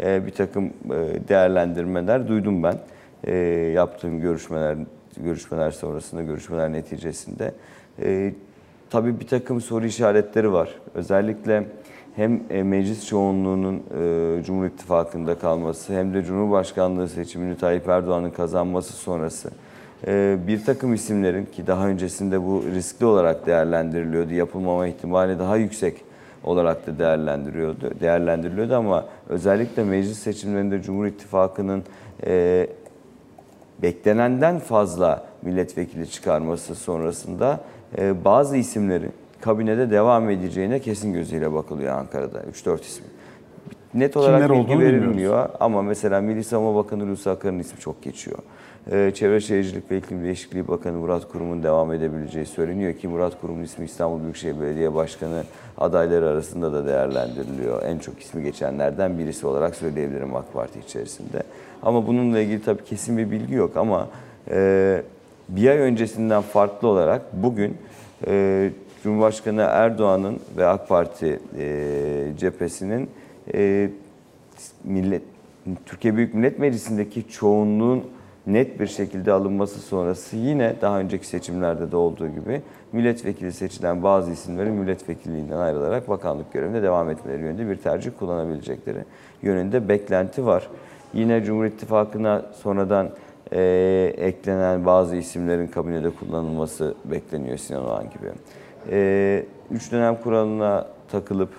e, 0.03 0.25
bir 0.25 0.31
takım 0.31 0.65
e, 0.65 0.69
değerlendirmeler 1.27 2.27
duydum 2.27 2.63
ben. 2.63 2.77
Yaptığım 3.73 4.21
görüşmeler 4.21 4.77
görüşmeler 5.17 5.71
sonrasında, 5.71 6.23
görüşmeler 6.23 6.71
neticesinde. 6.71 7.53
Tabii 8.89 9.19
bir 9.19 9.27
takım 9.27 9.61
soru 9.61 9.85
işaretleri 9.85 10.53
var. 10.53 10.69
Özellikle 10.95 11.63
hem 12.17 12.41
e, 12.49 12.63
meclis 12.63 13.07
çoğunluğunun 13.07 13.75
e, 13.75 14.43
Cumhur 14.43 14.65
İttifakı'nda 14.65 15.39
kalması 15.39 15.93
hem 15.93 16.13
de 16.13 16.23
Cumhurbaşkanlığı 16.23 17.09
seçimini 17.09 17.57
Tayyip 17.57 17.89
Erdoğan'ın 17.89 18.31
kazanması 18.31 18.93
sonrası 18.93 19.49
e, 20.07 20.37
bir 20.47 20.65
takım 20.65 20.93
isimlerin 20.93 21.45
ki 21.45 21.67
daha 21.67 21.87
öncesinde 21.87 22.43
bu 22.43 22.63
riskli 22.75 23.05
olarak 23.05 23.45
değerlendiriliyordu, 23.45 24.33
yapılmama 24.33 24.87
ihtimali 24.87 25.39
daha 25.39 25.57
yüksek 25.57 26.01
olarak 26.43 26.87
da 26.87 26.99
değerlendiriyordu, 26.99 27.99
değerlendiriliyordu 27.99 28.75
ama 28.75 29.05
özellikle 29.29 29.83
meclis 29.83 30.19
seçimlerinde 30.19 30.81
Cumhur 30.81 31.05
İttifakı'nın 31.05 31.83
e, 32.25 32.67
beklenenden 33.81 34.59
fazla 34.59 35.25
milletvekili 35.41 36.09
çıkarması 36.09 36.75
sonrasında 36.75 37.59
bazı 38.25 38.57
isimlerin 38.57 39.11
kabinede 39.41 39.91
devam 39.91 40.29
edeceğine 40.29 40.79
kesin 40.79 41.13
gözüyle 41.13 41.53
bakılıyor 41.53 41.97
Ankara'da. 41.97 42.39
3-4 42.39 42.81
isim. 42.81 43.05
Net 43.93 44.17
olarak 44.17 44.47
Kimler 44.47 44.59
bilgi 44.59 44.79
verilmiyor 44.79 45.49
ama 45.59 45.81
mesela 45.81 46.21
Milli 46.21 46.43
Savunma 46.43 46.75
Bakanı 46.75 47.03
Hulusi 47.03 47.29
Akar'ın 47.29 47.59
ismi 47.59 47.79
çok 47.79 48.03
geçiyor. 48.03 48.37
Ee, 48.91 49.11
Çevre 49.15 49.39
Şehircilik 49.39 49.91
ve 49.91 49.97
İklim 49.97 50.23
Değişikliği 50.23 50.67
Bakanı 50.67 50.97
Murat 50.97 51.27
Kurum'un 51.27 51.63
devam 51.63 51.93
edebileceği 51.93 52.45
söyleniyor 52.45 52.93
ki 52.93 53.07
Murat 53.07 53.41
Kurum'un 53.41 53.63
ismi 53.63 53.85
İstanbul 53.85 54.23
Büyükşehir 54.23 54.61
Belediye 54.61 54.95
Başkanı 54.95 55.43
adayları 55.77 56.29
arasında 56.29 56.73
da 56.73 56.85
değerlendiriliyor. 56.85 57.83
En 57.83 57.99
çok 57.99 58.19
ismi 58.19 58.43
geçenlerden 58.43 59.17
birisi 59.17 59.47
olarak 59.47 59.75
söyleyebilirim 59.75 60.35
AK 60.35 60.53
Parti 60.53 60.79
içerisinde. 60.79 61.43
Ama 61.83 62.07
bununla 62.07 62.39
ilgili 62.39 62.63
tabii 62.63 62.83
kesin 62.83 63.17
bir 63.17 63.31
bilgi 63.31 63.53
yok 63.53 63.77
ama 63.77 64.07
e, 64.51 65.01
bir 65.49 65.69
ay 65.69 65.77
öncesinden 65.77 66.41
farklı 66.41 66.87
olarak 66.87 67.21
bugün 67.33 67.77
e, 68.27 68.69
Cumhurbaşkanı 69.07 69.61
Erdoğan'ın 69.61 70.39
ve 70.57 70.65
AK 70.65 70.87
Parti 70.87 71.39
e, 71.57 72.37
cephesinin 72.37 73.09
e, 73.53 73.89
millet 74.83 75.21
Türkiye 75.85 76.15
Büyük 76.15 76.33
Millet 76.33 76.59
Meclisi'ndeki 76.59 77.29
çoğunluğun 77.29 78.03
net 78.47 78.79
bir 78.79 78.87
şekilde 78.87 79.31
alınması 79.31 79.79
sonrası 79.79 80.37
yine 80.37 80.75
daha 80.81 80.99
önceki 80.99 81.27
seçimlerde 81.27 81.91
de 81.91 81.95
olduğu 81.95 82.27
gibi 82.27 82.61
milletvekili 82.91 83.53
seçilen 83.53 84.03
bazı 84.03 84.31
isimlerin 84.31 84.73
milletvekilliğinden 84.73 85.57
ayrılarak 85.57 86.09
bakanlık 86.09 86.53
görevine 86.53 86.83
devam 86.83 87.09
etmeleri 87.09 87.41
yönünde 87.41 87.69
bir 87.69 87.75
tercih 87.75 88.11
kullanabilecekleri 88.19 88.99
yönünde 89.41 89.89
beklenti 89.89 90.45
var. 90.45 90.67
Yine 91.13 91.43
Cumhur 91.43 91.65
İttifakı'na 91.65 92.45
sonradan 92.63 93.09
e, 93.53 94.13
eklenen 94.17 94.85
bazı 94.85 95.15
isimlerin 95.15 95.67
kabinede 95.67 96.09
kullanılması 96.09 96.95
bekleniyor 97.05 97.57
Sinan 97.57 97.85
Oğan 97.85 98.03
gibi. 98.03 98.31
E, 98.91 99.45
üç 99.71 99.91
dönem 99.91 100.15
kuralına 100.15 100.87
takılıp 101.11 101.49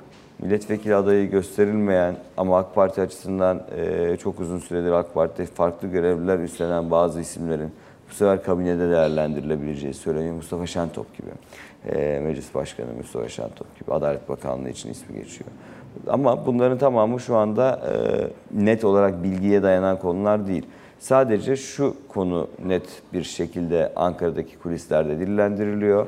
milletvekili 0.43 0.95
adayı 0.95 1.31
gösterilmeyen 1.31 2.17
ama 2.37 2.59
AK 2.59 2.75
Parti 2.75 3.01
açısından 3.01 3.63
e, 3.77 4.17
çok 4.17 4.41
uzun 4.41 4.59
süredir 4.59 4.93
AK 4.93 5.15
Parti'de 5.15 5.47
farklı 5.47 5.89
görevler 5.89 6.39
üstlenen 6.39 6.91
bazı 6.91 7.21
isimlerin 7.21 7.73
bu 8.11 8.15
sefer 8.15 8.43
kabinede 8.43 8.91
değerlendirilebileceği 8.91 9.95
söyleniyor. 9.95 10.35
Mustafa 10.35 10.67
Şentop 10.67 11.07
gibi, 11.19 11.31
e, 11.97 12.21
Meclis 12.21 12.55
Başkanı 12.55 12.87
Mustafa 12.97 13.29
Şentop 13.29 13.81
gibi 13.81 13.93
Adalet 13.93 14.29
Bakanlığı 14.29 14.71
için 14.71 14.91
ismi 14.91 15.17
geçiyor. 15.17 15.51
Ama 16.07 16.47
bunların 16.47 16.79
tamamı 16.79 17.21
şu 17.21 17.37
anda 17.37 17.81
e, 17.93 17.95
net 18.65 18.85
olarak 18.85 19.23
bilgiye 19.23 19.63
dayanan 19.63 19.99
konular 19.99 20.47
değil. 20.47 20.67
Sadece 20.99 21.57
şu 21.57 21.97
konu 22.09 22.49
net 22.67 23.03
bir 23.13 23.23
şekilde 23.23 23.93
Ankara'daki 23.97 24.59
kulislerde 24.59 25.21
dillendiriliyor. 25.21 26.07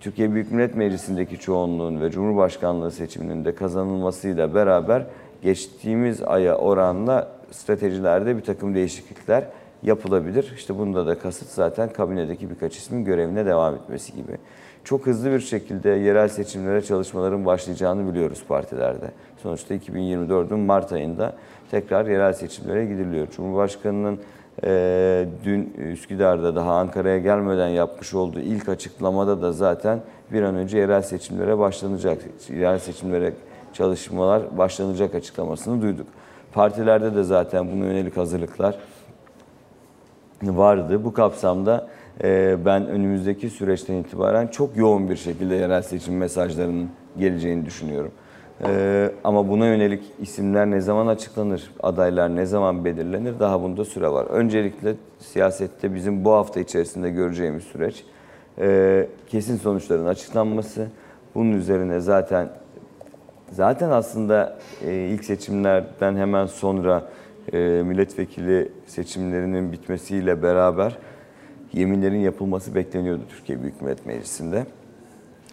Türkiye 0.00 0.34
Büyük 0.34 0.52
Millet 0.52 0.76
Meclisi'ndeki 0.76 1.38
çoğunluğun 1.38 2.00
ve 2.00 2.10
Cumhurbaşkanlığı 2.10 2.90
seçiminin 2.90 3.44
de 3.44 3.54
kazanılmasıyla 3.54 4.54
beraber 4.54 5.06
geçtiğimiz 5.42 6.22
aya 6.22 6.56
oranla 6.56 7.32
stratejilerde 7.50 8.36
bir 8.36 8.42
takım 8.42 8.74
değişiklikler 8.74 9.44
yapılabilir. 9.82 10.52
İşte 10.56 10.78
bunda 10.78 11.06
da 11.06 11.18
kasıt 11.18 11.48
zaten 11.48 11.88
kabinedeki 11.92 12.50
birkaç 12.50 12.76
ismin 12.76 13.04
görevine 13.04 13.46
devam 13.46 13.74
etmesi 13.74 14.12
gibi. 14.16 14.32
Çok 14.84 15.06
hızlı 15.06 15.30
bir 15.30 15.40
şekilde 15.40 15.88
yerel 15.88 16.28
seçimlere 16.28 16.82
çalışmaların 16.82 17.46
başlayacağını 17.46 18.12
biliyoruz 18.12 18.44
partilerde. 18.48 19.10
Sonuçta 19.42 19.74
2024'ün 19.74 20.60
Mart 20.60 20.92
ayında 20.92 21.36
tekrar 21.70 22.06
yerel 22.06 22.32
seçimlere 22.32 22.86
gidiliyor. 22.86 23.28
Cumhurbaşkanının 23.30 24.20
e, 24.64 25.26
dün 25.44 25.74
Üsküdar'da 25.78 26.54
daha 26.54 26.72
Ankara'ya 26.72 27.18
gelmeden 27.18 27.68
yapmış 27.68 28.14
olduğu 28.14 28.40
ilk 28.40 28.68
açıklamada 28.68 29.42
da 29.42 29.52
zaten 29.52 30.00
bir 30.32 30.42
an 30.42 30.54
önce 30.54 30.78
yerel 30.78 31.02
seçimlere 31.02 31.58
başlanacak, 31.58 32.22
yerel 32.48 32.78
seçimlere 32.78 33.32
çalışmalar 33.72 34.58
başlanacak 34.58 35.14
açıklamasını 35.14 35.82
duyduk. 35.82 36.06
Partilerde 36.52 37.14
de 37.14 37.22
zaten 37.22 37.72
buna 37.72 37.84
yönelik 37.84 38.16
hazırlıklar 38.16 38.78
vardı. 40.42 41.04
Bu 41.04 41.12
kapsamda 41.12 41.88
e, 42.24 42.56
ben 42.64 42.86
önümüzdeki 42.86 43.50
süreçten 43.50 43.94
itibaren 43.94 44.46
çok 44.46 44.76
yoğun 44.76 45.10
bir 45.10 45.16
şekilde 45.16 45.54
yerel 45.54 45.82
seçim 45.82 46.16
mesajlarının 46.16 46.90
geleceğini 47.18 47.66
düşünüyorum. 47.66 48.12
E, 48.66 49.10
ama 49.24 49.48
buna 49.48 49.66
yönelik 49.66 50.02
isimler 50.20 50.70
ne 50.70 50.80
zaman 50.80 51.06
açıklanır, 51.06 51.70
adaylar 51.82 52.36
ne 52.36 52.46
zaman 52.46 52.84
belirlenir 52.84 53.38
daha 53.40 53.62
bunda 53.62 53.84
süre 53.84 54.08
var. 54.08 54.26
Öncelikle 54.26 54.94
siyasette 55.18 55.94
bizim 55.94 56.24
bu 56.24 56.32
hafta 56.32 56.60
içerisinde 56.60 57.10
göreceğimiz 57.10 57.64
süreç 57.64 58.04
e, 58.58 59.08
kesin 59.28 59.56
sonuçların 59.56 60.06
açıklanması. 60.06 60.86
Bunun 61.34 61.52
üzerine 61.52 62.00
zaten 62.00 62.48
Zaten 63.52 63.90
aslında 63.90 64.58
e, 64.86 64.94
ilk 64.94 65.24
seçimlerden 65.24 66.16
hemen 66.16 66.46
sonra 66.46 67.08
e, 67.52 67.58
milletvekili 67.58 68.72
seçimlerinin 68.86 69.72
bitmesiyle 69.72 70.42
beraber 70.42 70.98
yeminlerin 71.72 72.18
yapılması 72.18 72.74
bekleniyordu 72.74 73.22
Türkiye 73.28 73.62
Büyük 73.62 73.82
Millet 73.82 74.06
Meclisi'nde. 74.06 74.66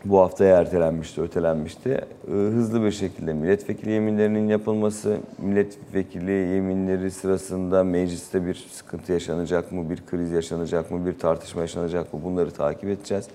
Bu 0.05 0.19
haftaya 0.19 0.57
ertelenmişti, 0.57 1.21
ötelenmişti. 1.21 1.89
E, 2.27 2.31
hızlı 2.31 2.83
bir 2.83 2.91
şekilde 2.91 3.33
milletvekili 3.33 3.91
yeminlerinin 3.91 4.47
yapılması, 4.47 5.17
milletvekili 5.37 6.31
yeminleri 6.31 7.11
sırasında 7.11 7.83
mecliste 7.83 8.45
bir 8.45 8.67
sıkıntı 8.71 9.13
yaşanacak 9.13 9.71
mı, 9.71 9.89
bir 9.89 10.05
kriz 10.05 10.31
yaşanacak 10.31 10.91
mı, 10.91 11.05
bir 11.05 11.19
tartışma 11.19 11.61
yaşanacak 11.61 12.13
mı 12.13 12.19
bunları 12.23 12.51
takip 12.51 12.89
edeceğiz. 12.89 13.27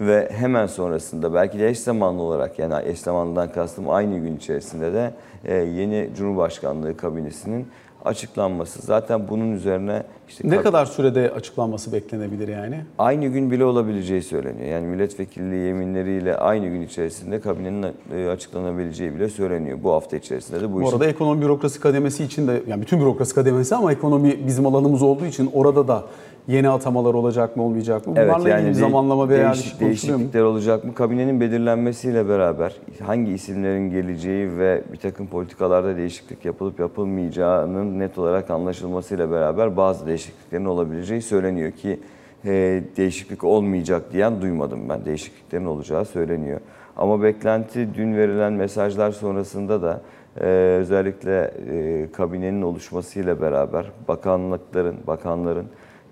Ve 0.00 0.28
hemen 0.32 0.66
sonrasında 0.66 1.34
belki 1.34 1.58
de 1.58 1.68
eş 1.68 1.78
zamanlı 1.78 2.22
olarak 2.22 2.58
yani 2.58 2.74
eş 2.84 3.00
zamanlıdan 3.00 3.52
kastım 3.52 3.90
aynı 3.90 4.18
gün 4.18 4.36
içerisinde 4.36 4.92
de 4.92 5.14
e, 5.44 5.54
yeni 5.54 6.10
Cumhurbaşkanlığı 6.16 6.96
kabinesinin 6.96 7.66
açıklanması. 8.06 8.82
Zaten 8.82 9.28
bunun 9.28 9.52
üzerine 9.52 10.02
işte 10.28 10.50
Ne 10.50 10.60
kadar 10.60 10.86
sürede 10.86 11.30
açıklanması 11.30 11.92
beklenebilir 11.92 12.48
yani? 12.48 12.80
aynı 12.98 13.26
gün 13.26 13.50
bile 13.50 13.64
olabileceği 13.64 14.22
söyleniyor. 14.22 14.68
Yani 14.68 14.86
milletvekilliği 14.86 15.66
yeminleriyle 15.66 16.36
aynı 16.36 16.66
gün 16.66 16.82
içerisinde 16.82 17.40
kabinenin 17.40 17.86
e, 18.14 18.28
açıklanabileceği 18.28 19.14
bile 19.14 19.28
söyleniyor. 19.28 19.78
Bu 19.82 19.92
hafta 19.92 20.16
içerisinde 20.16 20.60
de 20.60 20.72
bu, 20.72 20.74
Bu 20.74 20.82
işin 20.82 20.92
arada 20.92 21.06
ekonomi 21.06 21.42
bürokrasi 21.42 21.80
kademesi 21.80 22.24
için 22.24 22.48
de 22.48 22.62
yani 22.66 22.82
bütün 22.82 23.00
bürokrasi 23.00 23.34
kademesi 23.34 23.74
ama 23.74 23.92
ekonomi 23.92 24.46
bizim 24.46 24.66
alanımız 24.66 25.02
olduğu 25.02 25.26
için 25.26 25.50
orada 25.54 25.88
da 25.88 26.04
yeni 26.48 26.68
atamalar 26.68 27.14
olacak 27.14 27.56
mı 27.56 27.62
olmayacak 27.62 28.06
mı? 28.06 28.12
Bunlarla 28.16 28.48
ilgili 28.58 28.70
bir 28.70 28.74
de- 28.74 28.78
zamanlama 28.80 29.28
veya 29.28 29.52
değişik- 29.52 29.78
konuşuluyor 29.78 30.16
mu? 30.16 30.20
değişiklikler 30.20 30.42
olacak 30.42 30.84
mı? 30.84 30.94
Kabinenin 30.94 31.40
belirlenmesiyle 31.40 32.28
beraber 32.28 32.76
hangi 33.06 33.32
isimlerin 33.32 33.90
geleceği 33.90 34.58
ve 34.58 34.82
bir 34.92 34.96
takım 34.98 35.26
politikalarda 35.26 35.96
değişiklik 35.96 36.44
yapılıp 36.44 36.80
yapılmayacağının 36.80 37.98
net 37.98 38.18
olarak 38.18 38.50
anlaşılmasıyla 38.50 39.30
beraber 39.30 39.76
bazı 39.76 40.06
değişikliklerin 40.06 40.64
olabileceği 40.64 41.22
söyleniyor 41.22 41.72
ki 41.72 42.00
e, 42.44 42.82
değişiklik 42.96 43.44
olmayacak 43.44 44.02
diyen 44.12 44.42
duymadım 44.42 44.88
ben. 44.88 45.04
Değişikliklerin 45.04 45.66
olacağı 45.66 46.04
söyleniyor. 46.04 46.60
Ama 46.96 47.22
beklenti 47.22 47.88
dün 47.94 48.16
verilen 48.16 48.52
mesajlar 48.52 49.10
sonrasında 49.10 49.82
da 49.82 50.00
e, 50.40 50.44
özellikle 50.80 51.50
e, 51.72 52.06
kabinenin 52.12 52.62
oluşmasıyla 52.62 53.40
beraber 53.40 53.86
bakanlıkların, 54.08 54.96
bakanların 55.06 55.66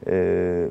e, 0.06 0.68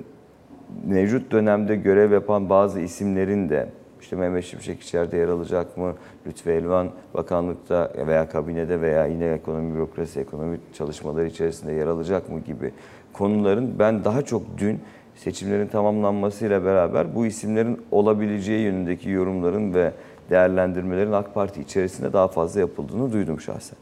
mevcut 0.85 1.31
dönemde 1.31 1.75
görev 1.75 2.11
yapan 2.11 2.49
bazı 2.49 2.79
isimlerin 2.79 3.49
de 3.49 3.69
işte 4.01 4.15
Mehmet 4.15 4.43
Şimşek 4.43 4.81
içeride 4.81 5.17
yer 5.17 5.27
alacak 5.27 5.77
mı? 5.77 5.93
Lütfü 6.27 6.51
Elvan 6.51 6.89
bakanlıkta 7.13 7.91
veya 8.07 8.29
kabinede 8.29 8.81
veya 8.81 9.05
yine 9.05 9.25
ekonomi 9.25 9.75
bürokrasi, 9.75 10.19
ekonomi 10.19 10.59
çalışmaları 10.73 11.27
içerisinde 11.27 11.71
yer 11.71 11.87
alacak 11.87 12.29
mı 12.29 12.39
gibi 12.39 12.71
konuların 13.13 13.79
ben 13.79 14.03
daha 14.03 14.21
çok 14.21 14.41
dün 14.57 14.79
seçimlerin 15.15 15.67
tamamlanmasıyla 15.67 16.65
beraber 16.65 17.15
bu 17.15 17.25
isimlerin 17.25 17.81
olabileceği 17.91 18.61
yönündeki 18.61 19.09
yorumların 19.09 19.73
ve 19.73 19.91
değerlendirmelerin 20.29 21.11
AK 21.11 21.33
Parti 21.33 21.61
içerisinde 21.61 22.13
daha 22.13 22.27
fazla 22.27 22.59
yapıldığını 22.59 23.13
duydum 23.13 23.39
şahsen. 23.39 23.77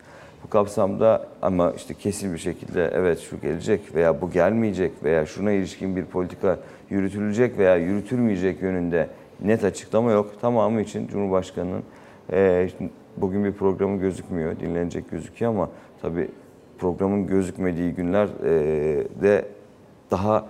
Kapsamda 0.52 1.28
ama 1.42 1.72
işte 1.72 1.94
kesin 1.94 2.34
bir 2.34 2.38
şekilde 2.38 2.92
evet 2.94 3.20
şu 3.20 3.42
gelecek 3.42 3.96
veya 3.96 4.22
bu 4.22 4.32
gelmeyecek 4.32 4.92
veya 5.04 5.26
şuna 5.26 5.52
ilişkin 5.52 5.96
bir 5.96 6.06
politika 6.06 6.60
yürütülecek 6.90 7.58
veya 7.58 7.76
yürütülmeyecek 7.76 8.62
yönünde 8.62 9.08
net 9.42 9.64
açıklama 9.64 10.12
yok. 10.12 10.42
Tamamı 10.42 10.82
için 10.82 11.08
Cumhurbaşkanı'nın 11.08 11.84
e, 12.32 12.70
bugün 13.18 13.44
bir 13.44 13.52
programı 13.52 14.00
gözükmüyor, 14.00 14.60
dinlenecek 14.60 15.12
gözüküyor 15.12 15.52
ama 15.52 15.70
tabii 16.02 16.30
programın 16.80 17.28
gözükmediği 17.28 17.94
günler 17.94 18.28
e, 18.44 18.52
de 19.22 19.46
daha 20.12 20.46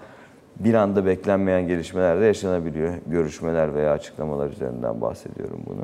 bir 0.59 0.73
anda 0.73 1.05
beklenmeyen 1.05 1.67
gelişmeler 1.67 2.21
de 2.21 2.25
yaşanabiliyor. 2.25 2.93
Görüşmeler 3.07 3.75
veya 3.75 3.91
açıklamalar 3.91 4.49
üzerinden 4.49 5.01
bahsediyorum 5.01 5.59
bunu. 5.65 5.81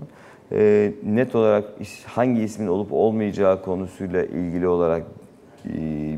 E, 0.51 0.91
net 1.03 1.35
olarak 1.35 1.63
hangi 2.05 2.41
ismin 2.41 2.67
olup 2.67 2.93
olmayacağı 2.93 3.61
konusuyla 3.61 4.23
ilgili 4.23 4.67
olarak 4.67 5.03
e, 5.65 5.73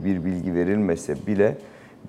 bir 0.06 0.26
bilgi 0.26 0.54
verilmese 0.54 1.15
bile 1.28 1.58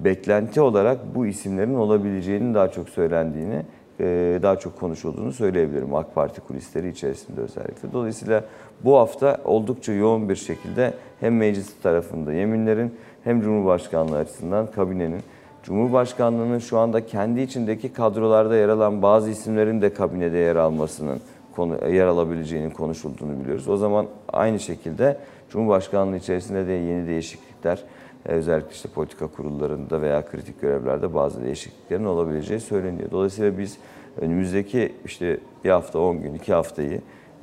beklenti 0.04 0.60
olarak 0.60 1.14
bu 1.14 1.26
isimlerin 1.26 1.74
olabileceğinin 1.74 2.54
daha 2.54 2.70
çok 2.70 2.88
söylendiğini, 2.88 3.62
e, 4.00 4.38
daha 4.42 4.56
çok 4.56 4.80
konuşulduğunu 4.80 5.32
söyleyebilirim 5.32 5.94
AK 5.94 6.14
Parti 6.14 6.40
kulisleri 6.40 6.88
içerisinde 6.88 7.40
özellikle. 7.40 7.92
Dolayısıyla 7.92 8.44
bu 8.84 8.96
hafta 8.96 9.40
oldukça 9.44 9.92
yoğun 9.92 10.28
bir 10.28 10.36
şekilde 10.36 10.94
hem 11.20 11.36
meclis 11.36 11.80
tarafında 11.82 12.32
yeminlerin 12.32 12.94
hem 13.24 13.40
Cumhurbaşkanlığı 13.40 14.18
açısından 14.18 14.66
kabinenin 14.66 15.20
Cumhurbaşkanlığının 15.62 16.58
şu 16.58 16.78
anda 16.78 17.06
kendi 17.06 17.40
içindeki 17.40 17.92
kadrolarda 17.92 18.56
yer 18.56 18.68
alan 18.68 19.02
bazı 19.02 19.30
isimlerin 19.30 19.82
de 19.82 19.94
kabinede 19.94 20.36
yer 20.36 20.56
almasının 20.56 21.20
konu, 21.56 21.92
yer 21.92 22.06
alabileceğinin 22.06 22.70
konuşulduğunu 22.70 23.40
biliyoruz. 23.40 23.68
O 23.68 23.76
zaman 23.76 24.06
aynı 24.28 24.60
şekilde 24.60 25.16
Cumhurbaşkanlığı 25.50 26.16
içerisinde 26.16 26.66
de 26.66 26.72
yeni 26.72 27.06
değişiklikler 27.06 27.84
e, 28.26 28.32
özellikle 28.32 28.70
işte 28.70 28.88
politika 28.88 29.26
kurullarında 29.26 30.02
veya 30.02 30.26
kritik 30.26 30.60
görevlerde 30.60 31.14
bazı 31.14 31.44
değişikliklerin 31.44 32.04
olabileceği 32.04 32.60
söyleniyor. 32.60 33.10
Dolayısıyla 33.10 33.58
biz 33.58 33.78
önümüzdeki 34.20 34.92
işte 35.04 35.38
bir 35.64 35.70
hafta, 35.70 35.98
10 35.98 36.22
gün, 36.22 36.34
2 36.34 36.52
haftayı 36.52 37.00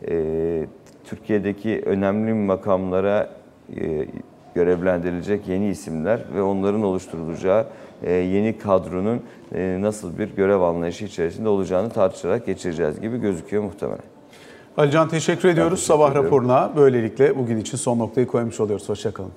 e, 0.08 0.66
Türkiye'deki 1.06 1.82
önemli 1.86 2.34
makamlara 2.34 3.30
e, 3.78 4.08
görevlendirilecek 4.56 5.48
yeni 5.48 5.70
isimler 5.70 6.20
ve 6.36 6.42
onların 6.42 6.84
oluşturulacağı 6.84 7.66
yeni 8.06 8.58
kadronun 8.58 9.22
e, 9.56 9.78
nasıl 9.82 10.18
bir 10.18 10.30
görev 10.36 10.62
anlayışı 10.62 11.06
içerisinde 11.06 11.50
olacağını 11.50 11.90
tartışarak 11.90 12.46
geçireceğiz 12.46 13.02
gibi 13.02 13.18
gözüküyor 13.18 13.64
muhtemelen. 13.64 14.04
Alican 14.78 15.10
teşekkür 15.10 15.50
ediyoruz. 15.50 15.80
teşekkür 15.80 15.94
Sabah 15.94 16.10
ediyorum. 16.10 16.26
raporuna 16.26 16.72
böylelikle 16.76 17.38
bugün 17.38 17.58
için 17.58 17.78
son 17.78 18.00
noktayı 18.00 18.28
koymuş 18.28 18.60
oluyoruz. 18.60 18.90
Hoşçakalın. 18.90 19.32